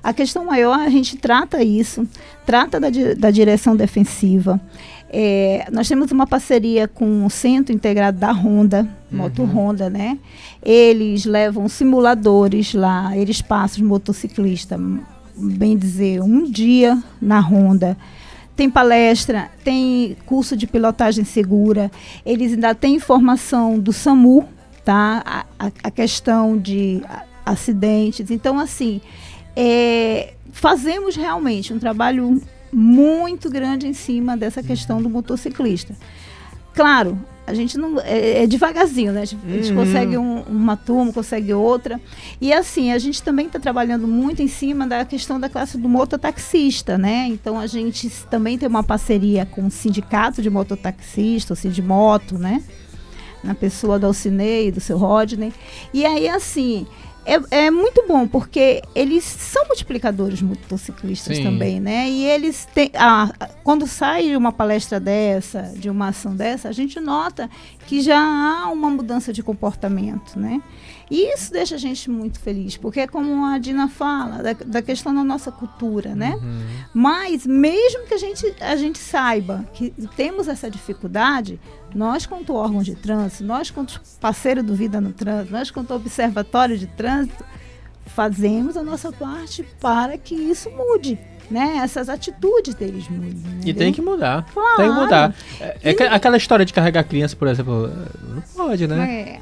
[0.01, 2.07] A questão maior, a gente trata isso,
[2.43, 4.59] trata da, da direção defensiva.
[5.11, 10.17] É, nós temos uma parceria com o Centro Integrado da Honda, Moto Honda, né?
[10.63, 14.79] Eles levam simuladores lá, eles passam os motociclistas,
[15.37, 17.95] bem dizer, um dia na Honda.
[18.59, 21.89] Tem palestra, tem curso de pilotagem segura,
[22.25, 24.49] eles ainda têm informação do SAMU,
[24.83, 25.23] tá?
[25.57, 27.01] A, a- questão de
[27.45, 28.29] acidentes.
[28.29, 28.99] Então, assim,
[29.55, 35.95] é, fazemos realmente um trabalho muito grande em cima dessa questão do motociclista.
[36.73, 37.17] Claro,
[37.49, 39.21] a gente não é, é devagarzinho, né?
[39.21, 39.75] A gente, a gente Uhum.
[39.77, 41.99] consegue um- uma turma, consegue outra.
[42.39, 45.89] E assim, a gente também está trabalhando muito em cima da questão da classe do
[45.89, 47.25] mototaxista, né?
[47.27, 52.63] Então a gente também tem uma parceria com o sindicato de mototaxista, o Sindimoto, né?
[53.43, 55.53] Na pessoa do Alcinei do seu Rodney.
[55.93, 56.85] E aí, assim,
[57.29, 61.43] é, é muito bom, porque eles são multiplicadores motociclistas Sim.
[61.43, 62.09] também, né?
[62.09, 62.91] E eles têm.
[62.95, 63.31] ah,
[63.63, 67.49] quando sai uma palestra dessa, de uma ação dessa, a gente nota
[67.85, 70.61] que já há uma mudança de comportamento, né?
[71.09, 74.81] E isso deixa a gente muito feliz, porque é como a Dina fala, da, da
[74.81, 76.35] questão da nossa cultura, né?
[76.35, 76.61] Uhum.
[76.93, 81.59] Mas mesmo que a gente, a gente saiba que temos essa dificuldade,
[81.93, 86.77] nós, quanto órgão de trânsito, nós, quanto parceiro do Vida no Trânsito, nós, quanto observatório
[86.77, 87.43] de trânsito,
[88.05, 91.17] fazemos a nossa parte para que isso mude,
[91.49, 91.77] né?
[91.83, 93.35] Essas atitudes deles mudem.
[93.65, 94.45] E tem que mudar.
[94.53, 94.77] Claro.
[94.77, 95.35] Tem que mudar.
[95.59, 97.89] É, é que- aquela história de carregar criança, por exemplo,
[98.33, 99.11] não pode, né?
[99.21, 99.41] É.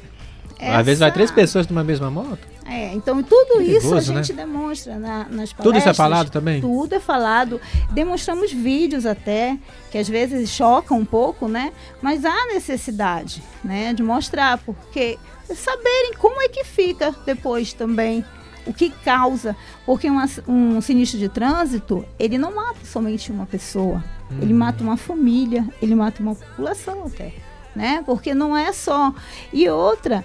[0.60, 2.38] Às vezes vai essa- três pessoas numa mesma moto.
[2.66, 4.22] É, então tudo isso a Perigoso, né?
[4.22, 5.62] gente demonstra na- nas palestras.
[5.62, 6.60] Tudo isso é falado também?
[6.60, 7.60] Tudo é falado.
[7.92, 9.56] Demonstramos vídeos até,
[9.90, 11.72] que às vezes chocam um pouco, né?
[12.02, 13.94] Mas há necessidade, né?
[13.94, 15.18] De mostrar, porque
[15.54, 18.22] saberem como é que fica depois também.
[18.66, 19.56] O que causa.
[19.86, 24.04] Porque uma- um sinistro de trânsito, ele não mata somente uma pessoa.
[24.42, 24.58] Ele Uhum.
[24.58, 27.32] mata uma família, ele mata uma população até.
[27.74, 28.02] Né?
[28.04, 29.14] Porque não é só.
[29.52, 30.22] E outra,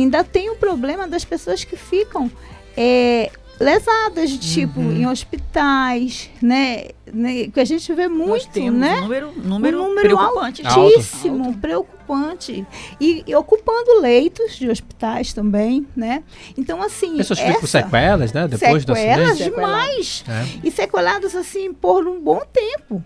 [0.00, 2.30] ainda tem o problema das pessoas que ficam
[2.76, 3.30] é,
[3.60, 4.92] lesadas, tipo, Uhum.
[4.96, 6.88] em hospitais, né?
[7.12, 7.48] né?
[7.48, 8.96] Que a gente vê Nós muito, temos né?
[8.96, 10.66] um número, número, um número preocupante.
[10.66, 11.58] altíssimo, Alto.
[11.58, 12.66] preocupante.
[13.00, 16.22] E, e ocupando leitos de hospitais também, né?
[16.56, 17.16] Então, assim.
[17.18, 18.48] Pessoas que ficam com essa- sequelas, né?
[18.48, 19.50] Depois do sequelas acidente.
[19.54, 20.24] demais.
[20.28, 20.66] É.
[20.66, 23.02] E sequelados, assim, por um bom tempo.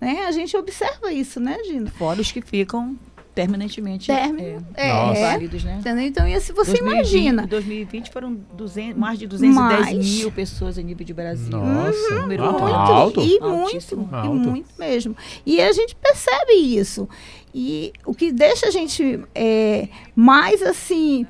[0.00, 0.24] Né?
[0.26, 1.90] A gente observa isso, né, Gina?
[1.92, 2.94] Fora os que ficam
[3.34, 4.64] permanentemente Término.
[4.74, 5.20] é, É.
[5.32, 5.80] válidos, né?
[6.06, 7.42] Então, e se você 2020, imagina.
[7.42, 10.08] Em 2020 foram 200, mais de 210 Mais.
[10.18, 11.50] mil pessoas a nível de Brasil.
[11.50, 13.20] Nossa, número alto, Muito, alto.
[13.22, 14.02] e Altíssimo.
[14.02, 14.28] muito, Alto.
[14.28, 15.16] e muito mesmo.
[15.44, 17.08] E a gente percebe isso.
[17.52, 21.26] E o que deixa a gente é, mais assim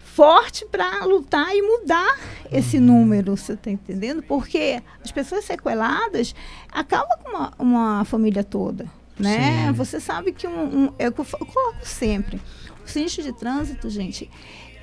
[0.00, 2.18] forte para lutar e mudar
[2.50, 4.20] esse número, você está entendendo?
[4.22, 6.34] Porque as pessoas sequeladas
[6.72, 8.86] acabam com uma, uma família toda,
[9.18, 9.66] né?
[9.66, 9.72] Sim.
[9.72, 12.40] Você sabe que um, um é eu, coloco sempre,
[12.84, 14.30] o sinistro de trânsito, gente,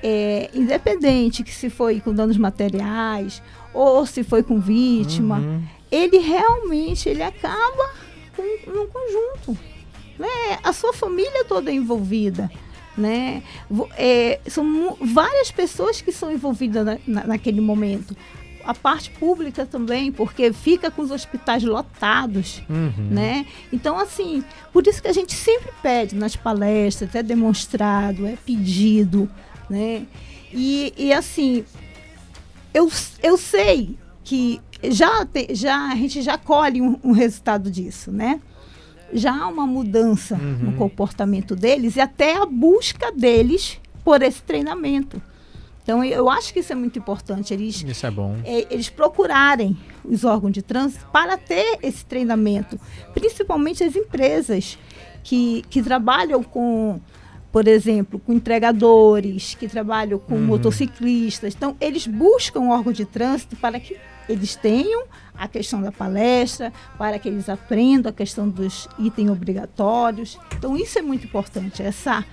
[0.02, 5.62] é, independente que se foi com danos materiais ou se foi com vítima, Uhum.
[5.90, 7.90] ele realmente ele acaba
[8.36, 9.58] com um conjunto,
[10.18, 10.58] né?
[10.62, 12.50] A sua família toda é envolvida,
[12.96, 13.42] né?
[13.96, 18.16] É, são várias pessoas que são envolvidas na- na- naquele momento.
[18.66, 23.08] A parte pública também, porque fica com os hospitais lotados, Uhum.
[23.10, 23.46] né?
[23.72, 24.42] Então, assim,
[24.72, 29.30] por isso que a gente sempre pede nas palestras, é demonstrado, é pedido,
[29.70, 30.02] né?
[30.52, 31.64] E, e assim,
[32.74, 32.90] eu,
[33.22, 34.60] eu sei que
[34.90, 38.40] já, te- já a gente já colhe um, um resultado disso, né?
[39.12, 45.22] Já há uma mudança no comportamento deles e até a busca deles por esse treinamento.
[45.86, 47.54] Então, eu acho que isso é muito importante.
[47.54, 48.36] Eles Isso é bom.
[48.44, 52.76] é, eles procurarem os órgãos de trânsito para ter esse treinamento,
[53.14, 54.76] principalmente as empresas
[55.22, 57.00] que, que trabalham com,
[57.52, 61.54] por exemplo, com entregadores, que trabalham com motociclistas.
[61.54, 63.96] Então, eles buscam o órgão de trânsito para que
[64.28, 65.04] eles tenham
[65.38, 70.36] a questão da palestra, para que eles aprendam a questão dos itens obrigatórios.
[70.58, 71.80] Então, isso é muito importante.
[71.80, 72.24] Essa,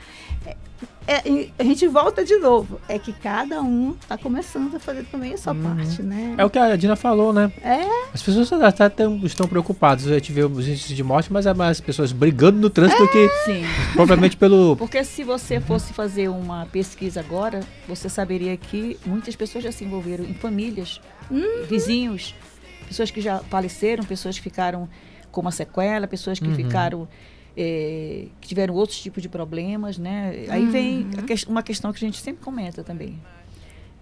[1.08, 2.80] é- é- a gente volta de novo.
[2.88, 6.36] É que cada um está começando a fazer também a sua parte, né?
[6.38, 7.52] É o que a Dina falou, né?
[7.62, 7.84] É,
[8.14, 10.08] As pessoas até tão- estão preocupadas.
[10.08, 13.10] A gente vê os índices de morte, mas é mais pessoas brigando no trânsito do
[13.12, 13.64] que Sim.
[13.94, 14.76] propriamente pelo.
[14.76, 19.84] Porque se você fosse fazer uma pesquisa agora, você saberia que muitas pessoas já se
[19.84, 21.02] envolveram em famílias,
[21.70, 22.36] vizinhos,
[22.88, 24.88] pessoas que já faleceram, pessoas que ficaram
[25.32, 27.08] com uma sequela, pessoas que ficaram
[27.56, 30.46] eh, que tiveram outros tipos de problemas, né?
[30.50, 33.20] Aí vem a ques- uma questão que a gente sempre comenta também.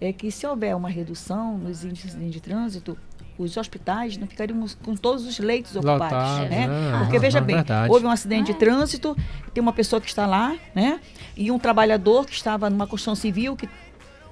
[0.00, 2.98] É que se houver uma redução nos índices de trânsito,
[3.38, 6.66] os hospitais não ficariam com todos os leitos ocupados, né?
[6.66, 6.98] né?
[7.04, 7.90] Porque veja É bem, verdade.
[7.92, 9.16] houve um acidente de trânsito,
[9.54, 11.00] tem uma pessoa que está lá, né?
[11.36, 13.68] E um trabalhador que estava numa construção civil que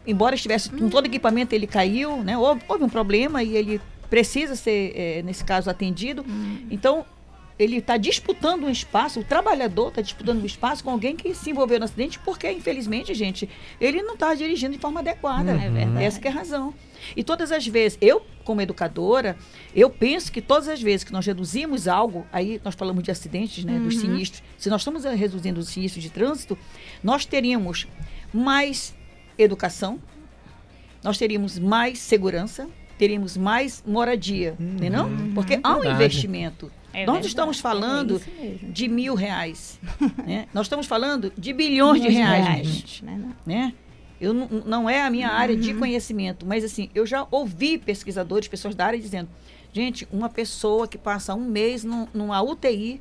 [0.06, 2.36] embora estivesse com todo equipamento, ele caiu, né?
[2.36, 6.24] Houve, houve um problema e ele precisa ser, eh, nesse caso, atendido.
[6.70, 7.04] Então,
[7.60, 11.50] ele está disputando um espaço, o trabalhador está disputando um espaço com alguém que se
[11.50, 13.46] envolveu no acidente, porque, infelizmente, gente,
[13.78, 15.52] ele não está dirigindo de forma adequada.
[15.52, 16.02] É verdade.
[16.02, 16.72] Essa que é a razão.
[17.14, 19.36] E todas as vezes, eu, como educadora,
[19.74, 23.62] eu penso que todas as vezes que nós reduzimos algo, aí nós falamos de acidentes,
[23.62, 26.56] né, dos sinistros, se nós estamos eh, reduzindo os sinistros de trânsito,
[27.04, 27.86] nós teríamos
[28.32, 28.94] mais
[29.36, 30.00] educação,
[31.04, 35.10] nós teríamos mais segurança, teríamos mais moradia, né, não?
[35.34, 36.72] Porque há um investimento.
[36.92, 38.72] É nós não estamos falando é isso mesmo.
[38.72, 39.78] de mil reais,
[40.26, 40.46] né?
[40.52, 43.32] Nós estamos falando de bilhões de reais, gente né?
[43.46, 43.74] né?
[44.20, 48.48] Eu não, não é a minha área de conhecimento, mas assim, eu já ouvi pesquisadores,
[48.48, 49.30] pessoas da área dizendo,
[49.72, 53.00] gente, uma pessoa que passa um mês num, numa UTI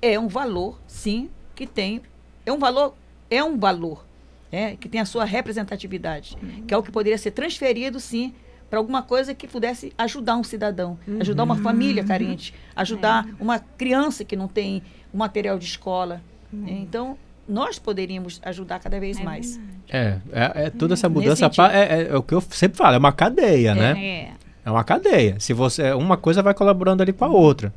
[0.00, 2.00] é um valor, sim, que tem,
[2.46, 2.94] é um valor,
[3.30, 4.06] é um valor,
[4.50, 4.76] né?
[4.76, 8.32] Que tem a sua representatividade, que é o que poderia ser transferido, sim,
[8.68, 14.24] para alguma coisa que pudesse ajudar um cidadão, ajudar uma família carente, ajudar uma criança
[14.24, 16.20] que não tem um material de escola.
[16.52, 16.72] né?
[16.80, 17.16] Então,
[17.48, 19.58] nós poderíamos ajudar cada vez mais.
[19.88, 22.94] É, é, é toda essa Nesse mudança é, é- é o que eu sempre falo,
[22.94, 23.98] é uma cadeia, né?
[23.98, 24.32] É.
[24.66, 25.40] É uma cadeia.
[25.40, 27.72] Se você uma coisa vai colaborando ali com a outra.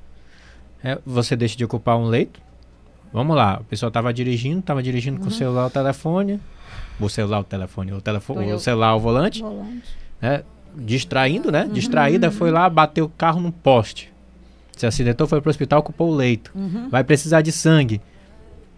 [0.84, 2.42] É, você deixa de ocupar um leito,
[3.14, 6.40] Vamos lá, o pessoal tava dirigindo, tava dirigindo com o celular, o telefone,
[7.00, 9.90] o celular, o telefone, o telefone, o celular, o volante, Volante.
[10.22, 10.44] né?
[10.76, 11.70] Distraindo, né?
[11.72, 14.12] Distraída, foi lá, bateu o carro num poste.
[14.76, 16.52] Se acidentou, foi pro hospital, ocupou o leito.
[16.90, 18.02] Vai precisar de sangue,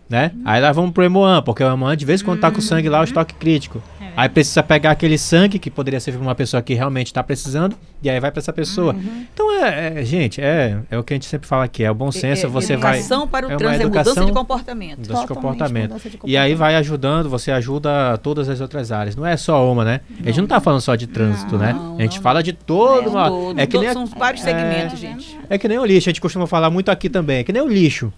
[0.10, 0.32] né?
[0.44, 2.90] Aí lá vamos pro Hemoan, porque o Hemoan de vez em quando tá com sangue
[2.90, 3.82] lá, o estoque crítico.
[4.16, 7.76] Aí precisa pegar aquele sangue, que poderia ser pra uma pessoa que realmente está precisando,
[8.02, 8.96] e aí vai para essa pessoa.
[9.34, 11.96] Então, é, é, gente, é, é o que a gente sempre fala aqui, é o
[11.96, 12.96] bom senso, É- é você vai...
[13.00, 15.00] educação para o é uma trânsito, é mudança educação- de comportamento.
[15.00, 15.90] Mudança de comportamento.
[15.90, 16.20] mudança de E aí
[16.52, 16.58] comportamento.
[16.58, 19.16] vai ajudando, você ajuda todas as outras áreas.
[19.16, 20.02] Não é só uma, né?
[20.22, 21.74] A gente não tá falando só de trânsito, né?
[21.74, 23.30] Não, A gente não, fala de todo É, uma...
[23.30, 25.40] todo, é que todo- nem são vários é- segmentos, gente.
[25.50, 27.40] é que nem o lixo, a gente costuma falar muito aqui também.
[27.40, 28.12] É que nem o lixo.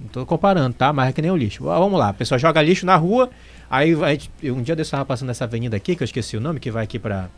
[0.00, 0.92] Não tô comparando, tá?
[0.92, 1.68] Mas é que nem o lixo.
[1.68, 3.30] Ah, Vamos lá, a pessoa joga lixo na rua,
[3.70, 6.06] aí a gente- eu- um dia desse eu tava passando nessa avenida aqui, que eu
[6.06, 7.28] esqueci o nome, que vai aqui pra,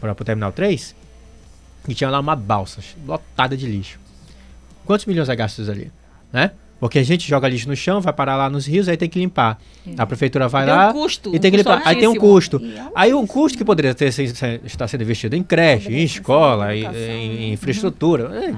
[0.00, 0.94] pra, pro Terminal 3,
[1.88, 3.98] e tinha lá uma balsa lotada de lixo.
[4.84, 5.90] Quantos milhões é gastos ali?
[6.32, 6.52] Né?
[6.80, 9.18] Porque a gente joga lixo no chão, vai parar lá nos rios, aí tem que
[9.18, 9.58] limpar.
[9.96, 11.88] A prefeitura vai Tem um lá custo, e tem que um custo limpar.
[11.88, 12.56] Aí tem um custo.
[12.56, 15.88] É um Aí um custo que poderia ter, se- se- estar sendo investido em creche,
[15.92, 18.24] em escola, em, educação, em infraestrutura.
[18.44, 18.54] É,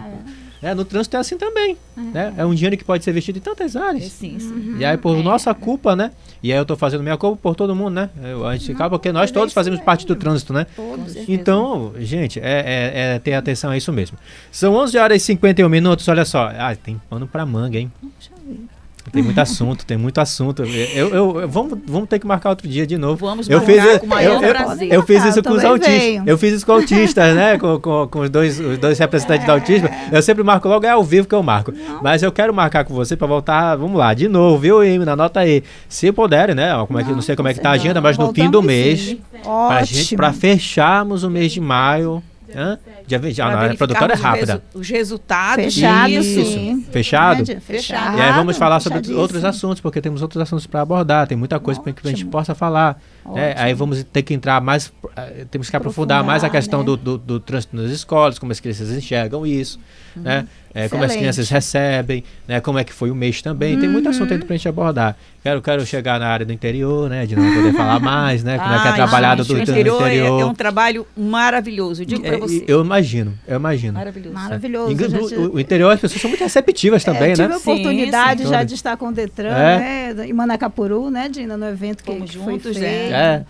[0.62, 1.76] é, no trânsito é assim também.
[1.96, 2.34] Né?
[2.36, 4.04] É um dinheiro que pode ser investido em tantas áreas.
[4.04, 4.76] Sim, sim.
[4.78, 6.12] E aí, por nossa culpa, né?
[6.42, 8.11] E aí eu tô fazendo minha culpa por todo mundo, né?
[8.22, 10.66] Eu, a gente acaba porque nós todos fazemos parte do trânsito, né?
[10.76, 11.16] Todos.
[11.28, 14.18] Então, gente, é, é, é ter atenção a isso mesmo.
[14.50, 16.50] São 11 horas e 51 minutos, olha só.
[16.57, 17.90] Ah, tem pano pra manga, hein?
[19.12, 20.62] Tem muito assunto, tem muito assunto.
[20.64, 23.24] Eu, eu, eu- vamos, vamos ter que marcar outro dia de novo.
[23.26, 24.92] Vamos eu marcar fiz, com o maior eu, eu, prazer.
[24.92, 26.22] eu fiz Ah, isso eu com os autistas.
[26.26, 27.57] Eu fiz isso com autistas, né?
[27.59, 29.88] Com, com, com os, dois, os dois representantes do autismo.
[30.11, 31.72] Eu sempre marco logo, é ao vivo que eu marco.
[32.02, 35.12] Mas eu quero marcar com você pra voltar, vamos lá, de novo, viu, Emina?
[35.12, 35.62] Anota aí.
[35.88, 36.72] Se puderem, né?
[36.86, 38.62] Como é que, não, sei como é que tá a agenda, mas no fim do
[38.62, 39.00] mês.
[39.00, 39.20] sim.
[39.42, 42.22] Pra, gente, pra fecharmos o mês de maio.
[42.57, 42.78] Hã?
[43.07, 44.52] Já, não, a verificarmos produtora é os rápida.
[44.54, 45.64] resu- Os resultados.
[45.74, 46.44] Fechado, disso.
[46.44, 46.86] sim.
[46.90, 47.61] Fechado?
[47.61, 48.18] Fechado.
[48.18, 51.61] E aí vamos falar sobre outros assuntos, porque temos outros assuntos para abordar, tem muita
[51.61, 53.00] coisa para que a gente possa falar.
[53.34, 53.54] né?
[53.59, 56.86] Aí vamos ter que entrar mais, eh, temos que aprofundar mais a Aprofundar, questão né?
[56.86, 59.78] do, do, do trânsito nas escolas, como as crianças enxergam isso,
[60.14, 60.46] né?
[60.77, 62.61] Eh, como as crianças recebem, né?
[62.61, 63.79] Como é que foi o mês também.
[63.79, 65.16] Tem muito assunto aí pra gente abordar.
[65.43, 67.24] Quero, quero chegar na área do interior, né?
[67.24, 68.59] De não poder falar mais, né?
[68.59, 70.41] Como é que é Ai, trabalhado do o do interior, é- interior.
[70.41, 72.64] É, um trabalho maravilhoso, eu digo É, pra você.
[72.68, 73.95] eu imagino, eu imagino.
[73.95, 74.35] Maravilhoso.
[74.35, 74.93] Maravilhoso.
[74.93, 75.35] E gente.
[75.37, 77.55] o, o interior as pessoas são muito receptivas também, É, tive né?
[77.55, 78.66] a oportunidade Sim, já sim.
[78.66, 80.12] de estar com o Detran, É.
[80.14, 80.27] né?
[80.29, 83.14] Em Manacapuru, né, Dina, no evento que, Fomos que foi juntos, feito.
[83.14, 83.45] É.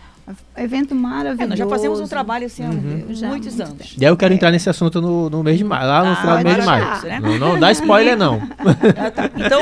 [0.56, 1.42] Evento maravilhoso.
[1.42, 2.74] É, nós já fazemos um trabalho assim há Uhum.
[2.80, 3.94] Muitos muito anos.
[3.96, 6.16] E aí eu quero entrar nesse assunto no, no mês de maio, lá no Ah,
[6.16, 6.84] final do mês de maio.
[7.04, 7.20] né?
[7.20, 8.40] Não, não dá spoiler, não.
[8.98, 9.30] Ah, tá.
[9.36, 9.60] Então,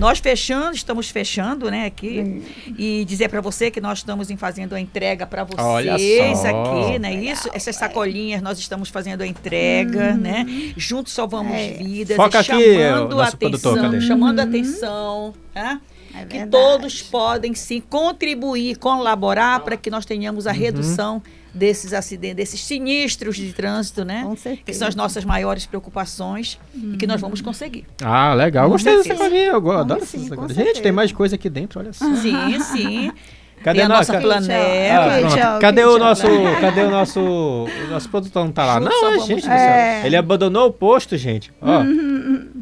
[0.00, 2.42] nós fechando, estamos fechando, né, aqui.
[2.76, 6.48] E dizer para você que nós estamos fazendo a entrega para vocês Olha só.
[6.48, 7.14] aqui, né?
[7.14, 10.44] Isso, essas sacolinhas nós estamos fazendo a entrega, né?
[10.76, 11.74] Juntos salvamos É.
[11.74, 12.48] vidas, Foca e aqui,
[12.78, 14.00] chamando a produtor, atenção, cadê?
[14.00, 15.80] chamando a atenção, né?
[16.22, 16.50] É que verdade.
[16.50, 20.50] todos podem sim contribuir, colaborar para que nós tenhamos Uhum.
[20.50, 24.22] a redução desses acidentes, desses sinistros de trânsito, né?
[24.24, 24.78] Com Que certeza.
[24.78, 27.84] são as nossas maiores preocupações e que nós vamos conseguir.
[28.02, 28.66] Ah, legal.
[28.66, 29.46] Com Gostei dessa sacolinha.
[29.48, 30.54] Eu adoro sim, essa certeza.
[30.64, 32.04] Gente, tem mais coisa aqui dentro, olha só.
[32.16, 33.12] Sim, sim.
[33.62, 35.12] Cadê Tem a no- nossa ca- planela.
[35.56, 36.22] Ah, cadê o nosso,
[36.62, 38.80] cadê o nosso, o nosso produtor não tá lá?
[38.80, 39.60] Não, salvamos gente, do vidas.
[39.60, 39.70] céu.
[39.70, 40.06] É.
[40.06, 41.52] ele abandonou o posto, gente.
[41.60, 42.59] Ó, Uhum,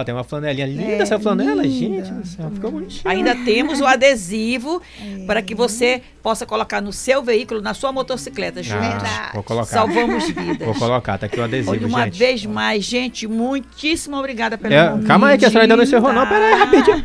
[0.00, 2.04] ó, tem uma flanelinha linda É, essa flanela, linda.
[2.04, 3.02] gente do céu, ficou bonitinho.
[3.10, 4.80] Ainda temos o adesivo
[5.26, 8.62] para que você possa colocar no seu veículo, na sua motocicleta.
[8.62, 8.82] Juntos.
[9.08, 9.66] Ah, vou colocar.
[9.66, 10.58] Salvamos vidas.
[10.66, 12.18] Vou colocar, tá aqui o adesivo, Olha, uma gente.
[12.18, 15.06] vez mais, gente, muitíssimo obrigada pelo É, convite.
[15.06, 16.26] calma aí que a senhora ainda não encerrou, não.
[16.26, 17.02] Pera aí, rapidinho.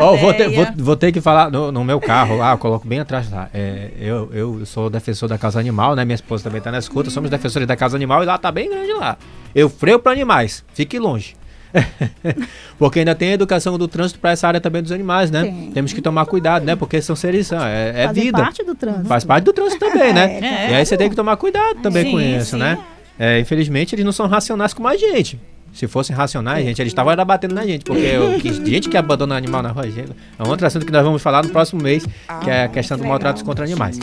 [0.00, 2.58] Ó, ó, vou, ter, vou, vou ter que falar no, no meu carro lá, eu
[2.58, 3.48] coloco bem atrás lá.
[3.54, 6.04] É, eu, eu sou defensor da causa animal, né?
[6.04, 7.10] Minha esposa também tá na escuta.
[7.10, 9.16] Somos defensores da causa animal e lá tá bem grande lá.
[9.54, 11.34] Eu freio para animais, fique longe.
[12.78, 15.42] Porque ainda tem a educação do trânsito para essa área também dos animais, né?
[15.42, 15.70] Tem.
[15.72, 16.76] Temos que tomar cuidado, né?
[16.76, 18.38] Porque são seres, são, é, é Fazem vida.
[18.38, 19.06] parte do trânsito.
[19.06, 20.38] Faz parte do trânsito também, né?
[20.48, 22.56] É, e aí você tem que tomar cuidado também Sim, com isso, sim.
[22.58, 22.78] né?
[23.18, 25.38] É, infelizmente, eles não são racionais como a gente.
[25.72, 27.84] Se fossem racionais, gente, eles estavam batendo na gente.
[27.84, 31.04] Porque o que, gente que abandona animal na rua, é um outro assunto que nós
[31.04, 32.04] vamos falar no próximo mês,
[32.42, 33.98] que é a questão do maltrato contra animais.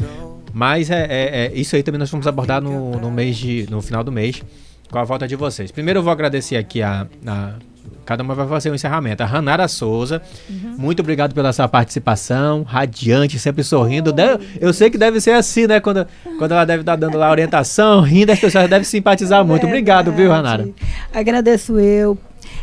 [0.54, 3.82] Mas é, é- é- isso aí também nós vamos abordar no, no mês de, no
[3.82, 4.42] final do mês,
[4.92, 5.72] com a volta de vocês.
[5.72, 7.54] Primeiro eu vou agradecer aqui a, a-
[8.04, 9.24] Cada uma vai fazer um encerramento.
[9.24, 10.22] A Ranara Souza,
[10.78, 14.14] muito obrigado pela sua participação, radiante, sempre sorrindo.
[14.14, 15.80] Deve- eu sei que deve ser assim, né?
[15.80, 16.06] Quando,
[16.38, 19.66] quando ela deve estar dando lá a orientação, rindo, as pessoas devem simpatizar muito.
[19.66, 20.64] Obrigado, viu, Ranara?
[20.66, 20.86] Verdade.
[21.14, 22.16] Agradeço eu,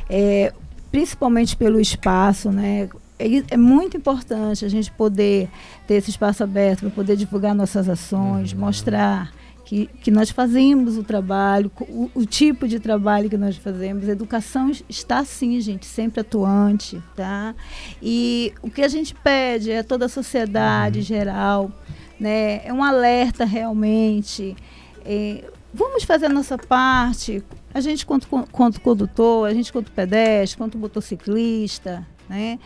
[0.08, 0.52] é,
[0.92, 2.88] principalmente pelo espaço, né?
[3.18, 5.48] É, é muito importante a gente poder
[5.88, 8.60] ter esse espaço aberto para poder divulgar nossas ações, Uhum.
[8.60, 9.30] mostrar
[9.64, 14.08] que, que nós fazemos o trabalho, o, o, tipo de trabalho que nós fazemos.
[14.08, 17.54] A educação está sim, gente, sempre atuante, tá?
[18.02, 21.04] E o que a gente pede é a toda a sociedade uhum.
[21.04, 21.72] geral,
[22.18, 22.66] né?
[22.66, 24.56] É um alerta realmente.
[25.04, 27.42] É, vamos fazer a nossa parte.
[27.72, 32.58] A gente quanto, quanto condutor, a gente quanto pedestre, quanto motociclista, né?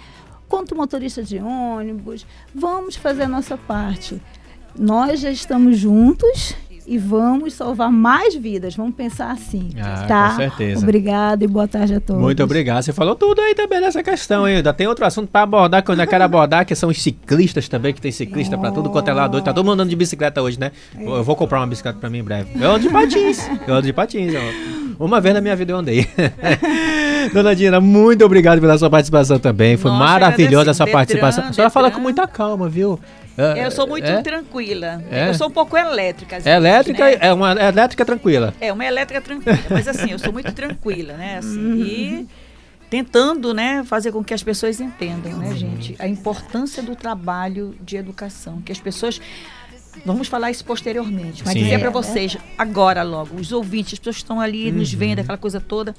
[0.49, 2.24] Quanto motorista de ônibus,
[2.55, 4.20] vamos fazer a nossa parte.
[4.78, 6.55] Nós já estamos juntos
[6.87, 8.76] e vamos salvar mais vidas.
[8.76, 9.70] Vamos pensar assim.
[9.78, 10.30] Ah, tá?
[10.30, 10.82] Com certeza.
[10.82, 12.22] Obrigada e boa tarde a todos.
[12.22, 12.82] Muito obrigado.
[12.82, 14.72] Você falou tudo aí também nessa questão ainda.
[14.72, 17.93] Tem outro assunto para abordar que eu ainda quero abordar, que são os ciclistas também,
[17.93, 18.61] que tem ciclista oh.
[18.61, 19.41] para tudo quanto é lado.
[19.43, 20.70] Tá todo mundo andando de bicicleta hoje, né?
[20.97, 21.05] É.
[21.05, 22.51] Eu vou comprar uma bicicleta para mim em breve.
[22.61, 23.51] Eu ando de patins.
[23.66, 24.32] Eu ando de patins.
[24.99, 26.07] Uma vez na minha vida eu andei.
[27.32, 29.76] Dona Dina, muito obrigado pela sua participação também.
[29.76, 31.45] Foi Nossa, maravilhosa a sua participação.
[31.45, 32.99] A senhora fala com muita calma, viu?
[33.37, 34.22] É, eu sou muito é?
[34.22, 35.03] tranquila.
[35.11, 35.28] É?
[35.28, 36.37] Eu sou um pouco elétrica.
[36.37, 37.18] Vezes, elétrica né?
[37.20, 38.55] é uma elétrica tranquila.
[38.61, 39.59] É, uma elétrica tranquila.
[39.70, 41.39] Mas assim, eu sou muito tranquila, né?
[41.39, 42.28] Assim, e
[42.89, 47.97] tentando, né, fazer com que as pessoas entendam, né, gente, a importância do trabalho de
[47.97, 49.20] educação, que as pessoas
[50.05, 51.62] Vamos falar isso posteriormente, mas Sim.
[51.64, 54.76] dizer para vocês agora logo, os ouvintes, as pessoas que estão ali uhum.
[54.76, 55.95] nos vendo, aquela coisa toda.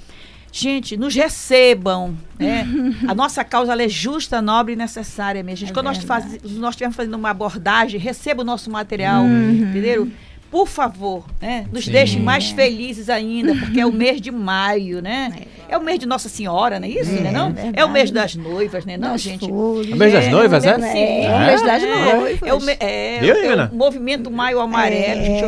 [0.51, 2.17] Gente, nos recebam.
[2.39, 2.67] Né?
[3.07, 5.71] a nossa causa é justa, nobre e necessária, minha gente.
[5.71, 9.51] É Quando nós, faz, nós estivermos fazendo uma abordagem, receba o nosso material, uhum.
[9.51, 10.07] entendeu?
[10.49, 11.65] Por favor, né?
[11.73, 11.91] Nos Sim.
[11.91, 15.33] deixem mais felizes ainda, porque é o mês de maio, né?
[15.67, 17.31] É, é o mês de Nossa Senhora, não é isso, é, né?
[17.33, 17.49] Não?
[17.49, 18.95] É, é o mês das noivas, né?
[18.95, 19.45] Não, gente.
[19.45, 20.79] Flores, é o mês das noivas, é?
[20.79, 21.25] Sim.
[21.25, 22.41] É, o mês das noivas.
[22.41, 25.43] É, o, me, é, é o movimento maio amarelo, gente.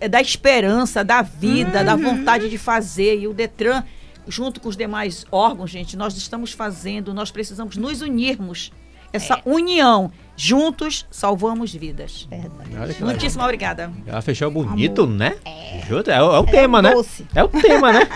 [0.00, 1.84] É da esperança, da vida, uhum.
[1.84, 3.20] da vontade de fazer.
[3.20, 3.84] E o Detran
[4.26, 8.72] junto com os demais órgãos, gente, nós estamos fazendo, nós precisamos nos unirmos.
[9.12, 9.42] Essa é.
[9.44, 12.26] união, juntos salvamos vidas.
[12.30, 13.02] Verdade.
[13.02, 13.90] Muitíssimo obrigada.
[14.06, 15.14] Ela fechou bonito, Amor.
[15.14, 15.34] né?
[15.44, 15.62] É.
[15.82, 16.92] É, é, o tema, né?
[17.34, 18.08] É o tema, né?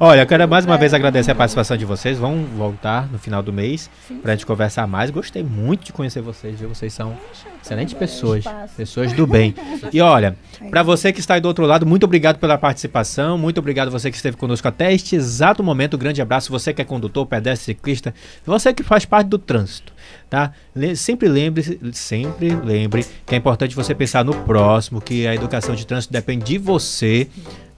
[0.00, 2.18] Olha, eu quero mais uma vez agradecer a participação de vocês.
[2.18, 3.88] Vão voltar no final do mês
[4.22, 5.10] para a gente conversar mais.
[5.10, 6.68] Gostei muito de conhecer vocês, viu?
[6.68, 7.16] Vocês são
[7.62, 8.44] excelentes pessoas,
[8.76, 9.54] pessoas do bem.
[9.92, 10.36] E olha,
[10.70, 14.10] para você que está aí do outro lado, muito obrigado pela participação, muito obrigado você
[14.10, 15.94] que esteve conosco até este exato momento.
[15.94, 18.12] Um grande abraço, você que é condutor, pedestre, ciclista,
[18.44, 19.92] você que faz parte do trânsito,
[20.28, 20.52] tá?
[20.96, 25.86] Sempre lembre, sempre lembre que é importante você pensar no próximo, que a educação de
[25.86, 27.28] trânsito depende de você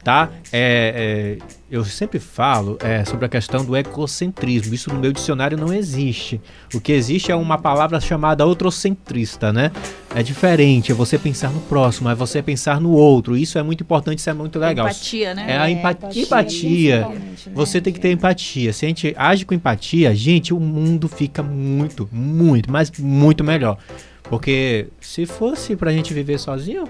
[0.07, 0.31] tá?
[0.53, 4.73] É, é, eu sempre falo é, sobre a questão do ecocentrismo.
[4.73, 6.41] Isso no meu dicionário não existe.
[6.73, 9.73] O que existe é uma palavra chamada outrocentrista, né?
[10.15, 13.37] É diferente, é você pensar no próximo, é você pensar no outro.
[13.37, 14.87] Isso é muito importante, isso é muito legal.
[14.87, 15.47] Empatia, né?
[15.49, 16.23] É a empatia.
[16.23, 17.09] empatia.
[17.09, 17.21] Né?
[17.53, 18.73] Você tem que ter empatia.
[18.73, 23.77] Se a gente age com empatia, gente, o mundo fica muito, muito, mas muito melhor.
[24.23, 26.85] Porque se fosse pra gente viver sozinho,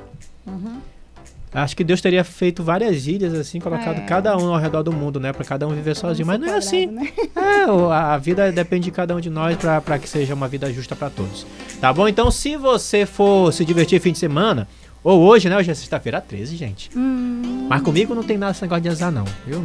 [0.47, 0.95] uhum
[1.57, 4.00] Acho que Deus teria feito várias ilhas, assim, colocado é.
[4.02, 5.32] cada um ao redor do mundo, né?
[5.32, 6.26] Para cada um viver sozinho.
[6.26, 6.86] Mas não é assim.
[6.86, 7.09] Né?
[7.34, 10.94] É, a vida depende de cada um de nós para que seja uma vida justa
[10.94, 11.46] para todos.
[11.80, 12.07] Tá bom?
[12.07, 14.68] Então, se você for se divertir fim de semana,
[15.02, 15.57] ou hoje, né?
[15.57, 16.90] Hoje é sexta-feira 13, gente.
[16.94, 17.66] Hum.
[17.68, 19.24] Mas comigo não tem nada esse negócio de azar, não.
[19.48, 19.64] Eu,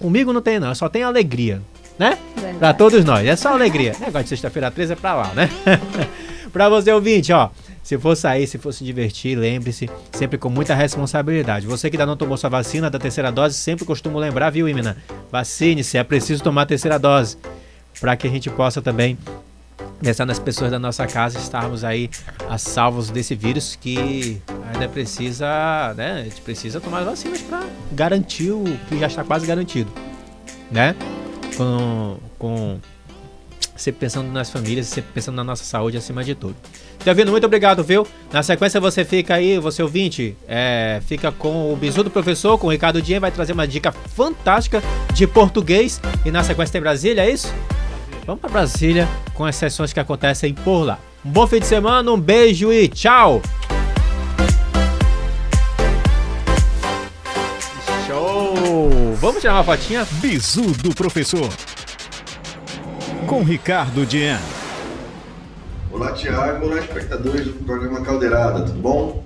[0.00, 0.74] comigo não tem, não.
[0.74, 1.60] Só tem alegria,
[1.98, 2.18] né?
[2.58, 3.26] Para todos nós.
[3.26, 3.92] É só alegria.
[4.00, 5.50] Negócio de sexta-feira 13 é pra lá, né?
[6.52, 7.50] pra você ouvinte, ó.
[7.88, 11.66] Se for sair, se for se divertir, lembre-se, sempre com muita responsabilidade.
[11.66, 14.94] Você que ainda não tomou sua vacina da terceira dose, sempre costumo lembrar, viu, Imina?
[15.32, 17.38] Vacine-se, é preciso tomar a terceira dose.
[17.98, 19.16] Para que a gente possa também
[20.02, 22.10] pensar nas pessoas da nossa casa, estarmos aí
[22.46, 24.38] a salvos desse vírus que
[24.70, 26.20] ainda precisa, né?
[26.20, 29.90] A gente precisa tomar vacinas para garantir o que já está quase garantido,
[30.70, 30.94] né?
[31.56, 32.78] Com, com
[33.78, 36.56] sempre pensando nas famílias, sempre pensando na nossa saúde acima de tudo.
[37.04, 37.30] Tá vendo?
[37.30, 38.06] Muito obrigado, viu?
[38.32, 42.66] Na sequência você fica aí, você ouvinte, é, fica com o Bisu do Professor, com
[42.66, 44.82] o Ricardo Dien, vai trazer uma dica fantástica
[45.14, 46.00] de português.
[46.24, 47.52] E na sequência tem Brasília, é isso?
[48.26, 50.98] Vamos para Brasília com as sessões que acontecem por lá.
[51.24, 53.40] Um bom fim de semana, um beijo e tchau!
[58.06, 59.14] Show!
[59.20, 60.06] Vamos tirar uma fotinha?
[60.20, 61.48] Bisu do Professor
[63.28, 64.38] com Ricardo Dien.
[65.92, 66.64] Olá, Tiago.
[66.64, 69.22] Olá, espectadores do programa Caldeirada, tudo bom?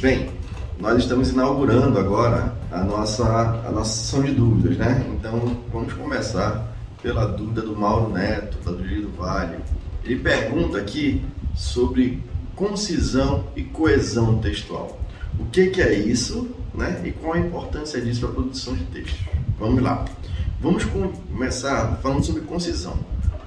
[0.00, 0.30] Bem,
[0.78, 3.24] nós estamos inaugurando agora a nossa,
[3.66, 5.04] a nossa sessão de dúvidas, né?
[5.18, 6.72] Então, vamos começar
[7.02, 9.56] pela dúvida do Mauro Neto, da do Vale.
[10.04, 12.22] Ele pergunta aqui sobre
[12.54, 15.00] concisão e coesão textual.
[15.36, 17.02] O que, que é isso, né?
[17.04, 19.18] E qual a importância disso para a produção de texto?
[19.58, 20.04] Vamos lá.
[20.60, 22.96] Vamos começar falando sobre concisão.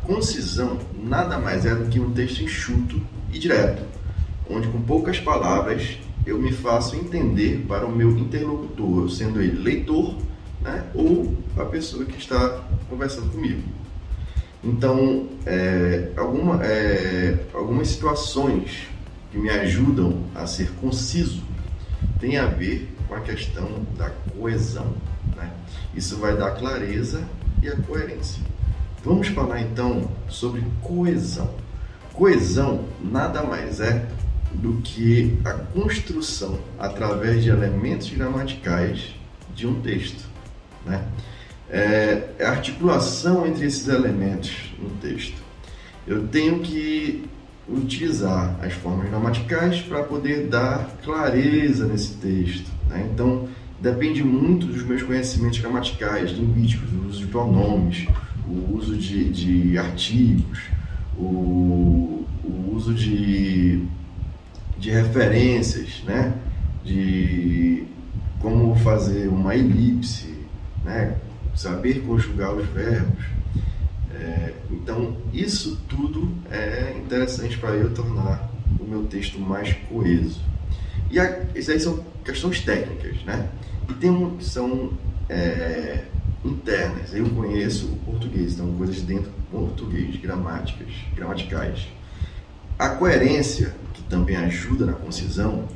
[0.06, 3.02] Concisão nada mais é do que um texto enxuto
[3.34, 3.82] e direto,
[4.48, 5.98] onde com poucas palavras
[6.28, 10.16] eu me faço entender para o meu interlocutor, sendo ele leitor
[10.62, 13.64] né, ou a pessoa que está conversando comigo.
[14.64, 18.88] Então, é, alguma, é, algumas situações
[19.32, 21.44] que me ajudam a ser conciso
[22.20, 24.94] tem a ver com a questão da coesão.
[25.36, 25.52] Né?
[25.96, 27.24] Isso vai dar clareza
[27.64, 28.42] e a coerência.
[29.06, 31.54] Vamos falar então sobre coesão.
[32.12, 34.08] Coesão nada mais é
[34.52, 39.14] do que a construção através de elementos gramaticais
[39.54, 40.28] de um texto.
[40.84, 41.06] Né?
[41.70, 45.40] É, é a articulação entre esses elementos no texto.
[46.08, 47.26] Eu tenho que
[47.70, 52.72] utilizar as formas gramaticais para poder dar clareza nesse texto.
[52.90, 53.08] Né?
[53.14, 53.48] Então,
[53.80, 58.08] depende muito dos meus conhecimentos gramaticais, linguísticos, o uso de pronomes,
[58.48, 60.60] o uso de, de artigos,
[61.18, 63.86] o, o uso de,
[64.78, 66.34] de referências, né?
[66.84, 67.86] de
[68.40, 70.36] como fazer uma elipse,
[70.84, 71.18] né?
[71.56, 73.26] saber conjugar os verbos.
[74.14, 80.42] É, então, isso tudo é interessante para eu tornar o meu texto mais coeso.
[81.10, 83.50] E a, isso aí são questões técnicas, né?
[83.90, 84.92] E tem um, são
[85.30, 86.06] é,
[86.46, 87.14] internas.
[87.14, 91.88] Eu conheço o português, então coisas dentro do português, gramáticas, gramaticais.
[92.78, 95.68] A coerência, que também ajuda na concisão,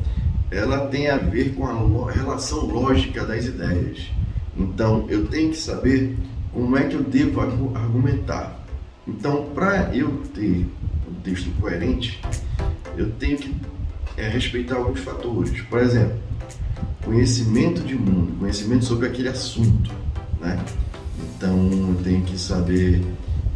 [0.52, 4.10] ela tem a ver com a relação lógica das ideias.
[4.58, 6.18] Então, eu tenho que saber
[6.54, 7.42] como é que eu devo
[7.76, 8.66] argumentar.
[9.08, 10.68] Então, para eu ter
[11.10, 12.20] um texto coerente,
[12.98, 13.56] eu tenho que
[14.18, 15.62] é, respeitar alguns fatores.
[15.62, 16.18] Por exemplo,
[17.04, 19.92] conhecimento de mundo, conhecimento sobre aquele assunto.
[20.40, 20.60] Né?
[21.20, 23.04] Então, eu tenho que saber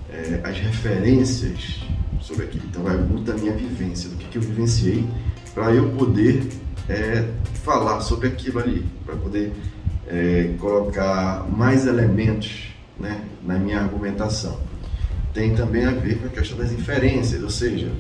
[0.10, 1.84] é, as referências
[2.22, 2.66] sobre aquilo.
[2.70, 5.06] Então, vai muito da minha vivência, do que, que eu vivenciei,
[5.54, 6.48] para eu poder
[6.90, 7.30] é,
[7.64, 9.54] falar sobre aquilo ali, para poder
[10.08, 12.70] é, colocar mais elementos
[13.00, 14.60] né, na minha argumentação.
[15.34, 17.92] Tem também a ver com a questão das inferências, ou seja,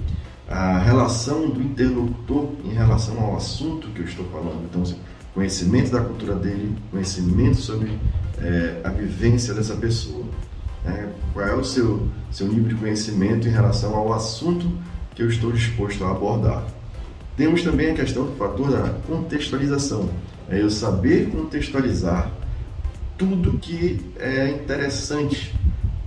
[0.47, 4.63] a relação do interlocutor em relação ao assunto que eu estou falando.
[4.69, 4.83] Então,
[5.33, 7.97] conhecimento da cultura dele, conhecimento sobre
[8.43, 10.25] é, a vivência dessa pessoa.
[10.83, 11.09] Né?
[11.33, 14.71] Qual é o seu, seu nível de conhecimento em relação ao assunto
[15.15, 16.63] que eu estou disposto a abordar.
[17.37, 20.09] Temos também a questão do fator da contextualização.
[20.49, 22.31] É eu saber contextualizar
[23.17, 25.53] tudo que é interessante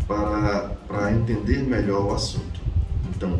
[0.06, 2.60] para, para entender melhor o assunto.
[3.14, 3.38] Então,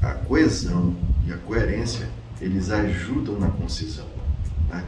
[0.00, 0.94] a coesão
[1.26, 2.08] e a coerência,
[2.40, 4.06] eles ajudam na concisão.
[4.68, 4.84] Né?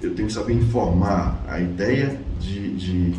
[0.00, 3.14] Eu tenho que saber informar a ideia de, de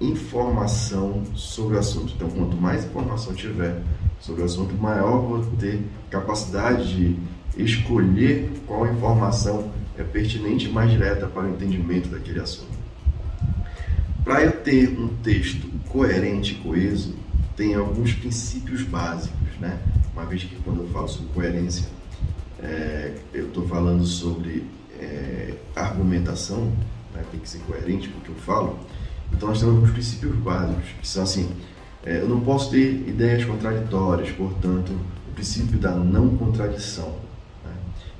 [0.00, 2.14] informação sobre o assunto.
[2.16, 3.82] Então, quanto mais informação tiver
[4.18, 7.18] sobre o assunto, maior vou ter capacidade de
[7.56, 12.80] escolher qual informação é pertinente e mais direta para o entendimento daquele assunto.
[14.24, 17.14] Para eu ter um texto coerente e coeso,
[17.56, 19.78] tem alguns princípios básicos, né?
[20.14, 21.86] Uma vez que quando eu falo sobre coerência,
[22.62, 24.64] é, eu estou falando sobre
[25.10, 26.72] é, argumentação,
[27.14, 27.24] né?
[27.30, 28.78] tem que ser coerente com o que eu falo.
[29.32, 31.50] Então nós temos alguns princípios básicos, que são assim,
[32.04, 34.92] é, eu não posso ter ideias contraditórias, portanto,
[35.28, 37.16] o princípio da não contradição.
[37.64, 37.72] Né?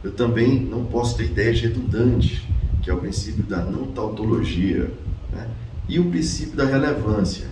[0.05, 2.43] Eu também não posso ter ideias redundantes,
[2.83, 4.91] que é o princípio da não tautologia.
[5.33, 5.49] Né?
[5.89, 7.49] E o princípio da relevância,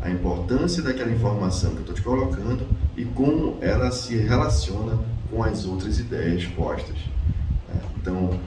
[0.00, 2.66] a importância daquela informação que eu estou te colocando
[2.96, 4.98] e como ela se relaciona
[5.30, 6.96] com as outras ideias postas.
[7.68, 7.80] Né?
[7.96, 8.38] Então,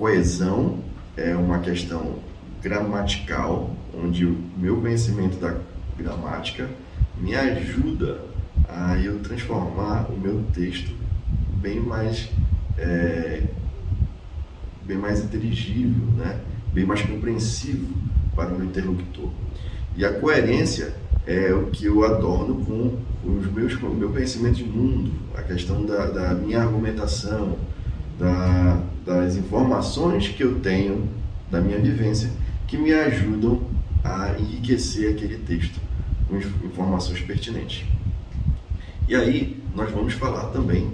[0.00, 0.78] coesão
[1.14, 2.20] é uma questão
[2.62, 5.58] gramatical, onde o meu conhecimento da
[5.94, 6.66] gramática
[7.18, 8.22] me ajuda
[8.66, 10.94] a eu transformar o meu texto
[11.60, 12.30] bem mais
[12.78, 13.42] é,
[14.86, 16.40] bem mais inteligível, né?
[16.72, 17.88] bem mais compreensível
[18.34, 19.28] para o meu interlocutor.
[19.94, 20.94] E a coerência
[21.26, 25.42] é o que eu adorno com os meus, com o meu conhecimento de mundo, a
[25.42, 27.58] questão da, da minha argumentação,
[28.20, 31.08] da, das informações que eu tenho
[31.50, 32.30] da minha vivência,
[32.68, 33.62] que me ajudam
[34.04, 35.80] a enriquecer aquele texto
[36.28, 37.84] com informações pertinentes.
[39.08, 40.92] E aí nós vamos falar também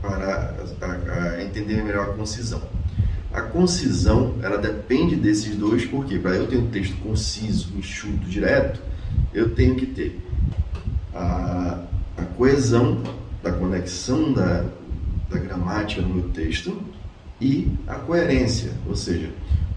[0.00, 2.62] para a, a entender melhor a concisão.
[3.32, 8.80] A concisão, ela depende desses dois, porque para eu ter um texto conciso, enxuto, direto,
[9.34, 10.20] eu tenho que ter
[11.12, 11.80] a,
[12.16, 13.02] a coesão
[13.42, 14.64] da conexão da,
[15.34, 16.80] da gramática no meu texto
[17.40, 19.30] e a coerência, ou seja,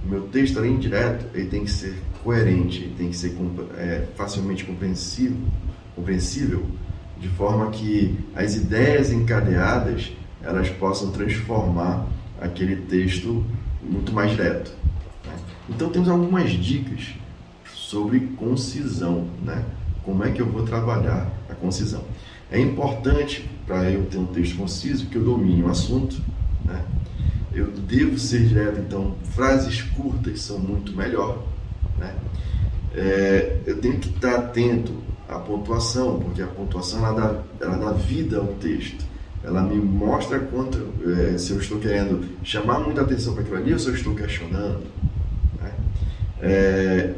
[0.05, 3.36] o meu texto, além direto, ele tem que ser coerente, ele tem que ser
[3.78, 5.38] é, facilmente compreensível,
[5.95, 6.66] compreensível,
[7.20, 10.12] de forma que as ideias encadeadas
[10.43, 12.08] elas possam transformar
[12.39, 13.43] aquele texto
[13.82, 14.72] muito mais direto.
[15.26, 15.34] Né?
[15.70, 17.16] Então temos algumas dicas
[17.66, 19.66] sobre concisão, né?
[20.03, 22.03] Como é que eu vou trabalhar a concisão?
[22.49, 26.20] É importante para eu ter um texto conciso que eu domine o assunto,
[26.65, 26.82] né?
[27.53, 31.43] Eu devo ser direto, então frases curtas são muito melhor,
[31.99, 32.15] né?
[32.95, 34.93] É, eu tenho que estar atento
[35.28, 39.05] à pontuação, porque a pontuação ela dá, ela dá vida ao texto.
[39.43, 43.74] Ela me mostra quanto, é, se eu estou querendo chamar muita atenção para aquilo ali
[43.74, 44.84] ou se eu estou questionando.
[45.61, 45.72] Né?
[46.41, 47.13] É,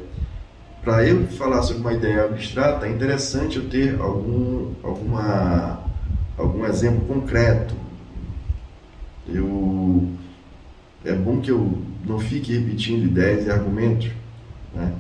[0.84, 5.80] para eu falar sobre uma ideia abstrata, é interessante eu ter algum, alguma,
[6.40, 7.76] algum exemplo concreto.
[9.28, 10.08] Eu,
[11.04, 14.10] é bom que eu não fique repetindo ideias e argumentos.
[14.74, 14.94] Né?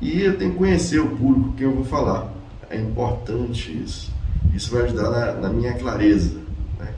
[0.00, 2.32] E eu tenho que conhecer o público que eu vou falar.
[2.70, 4.12] É importante isso.
[4.54, 6.38] Isso vai ajudar na, na minha clareza.
[6.78, 6.92] Né?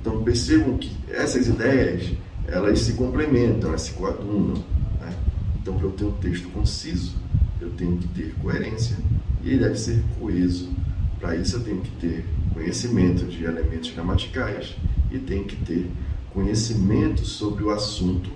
[0.00, 2.12] Então percebam que essas ideias
[2.46, 4.62] elas se complementam, elas se coadunam.
[5.00, 5.14] Né?
[5.60, 7.14] Então para eu ter um texto conciso,
[7.60, 8.96] eu tenho que ter coerência
[9.42, 10.68] e ele deve ser coeso.
[11.18, 12.24] Para isso eu tenho que ter
[12.54, 14.74] conhecimento de elementos gramaticais
[15.10, 15.90] e tenho que ter
[16.32, 18.30] conhecimento sobre o assunto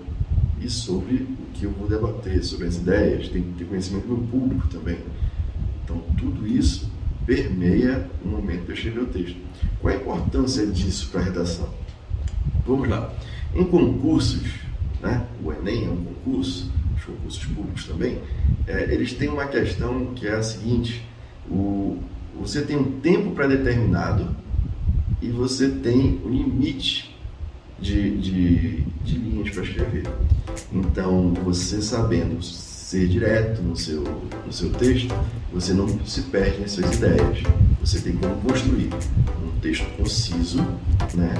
[0.61, 4.27] e sobre o que eu vou debater, sobre as ideias, tem que ter conhecimento do
[4.27, 4.99] público também.
[5.83, 6.91] Então, tudo isso
[7.25, 9.37] permeia o momento de eu escrever o texto.
[9.81, 11.69] Qual a importância disso para a redação?
[12.65, 13.13] Vamos lá.
[13.55, 14.47] Em concursos,
[15.01, 18.19] né, o Enem é um concurso, os concursos públicos também,
[18.67, 21.03] é, eles têm uma questão que é a seguinte:
[21.49, 21.97] o,
[22.39, 24.35] você tem um tempo pré-determinado
[25.21, 27.15] e você tem um limite
[27.79, 30.07] de, de, de linhas para escrever.
[30.71, 34.03] Então, você sabendo ser direto no seu,
[34.45, 35.13] no seu texto,
[35.53, 37.43] você não se perde nas suas ideias.
[37.81, 38.89] Você tem como construir
[39.43, 40.65] um texto conciso,
[41.13, 41.33] né?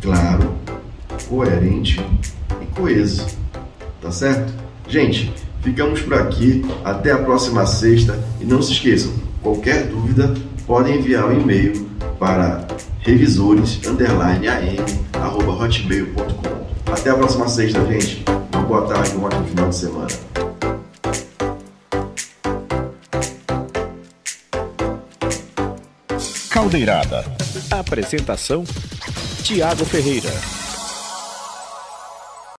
[0.00, 0.54] claro,
[1.28, 2.00] coerente
[2.60, 3.26] e coeso.
[4.00, 4.52] Tá certo?
[4.88, 5.32] Gente,
[5.62, 6.62] ficamos por aqui.
[6.84, 8.18] Até a próxima sexta.
[8.40, 9.12] E não se esqueçam,
[9.42, 10.34] qualquer dúvida,
[10.66, 11.88] podem enviar um e-mail
[12.18, 12.66] para
[13.00, 16.92] revisores underline am arroba hotmail.com.
[16.92, 18.24] Até a próxima sexta, gente.
[18.52, 20.08] Uma boa tarde, um ótimo final de semana.
[26.50, 27.24] Caldeirada.
[27.70, 28.64] Apresentação:
[29.42, 30.30] Tiago Ferreira.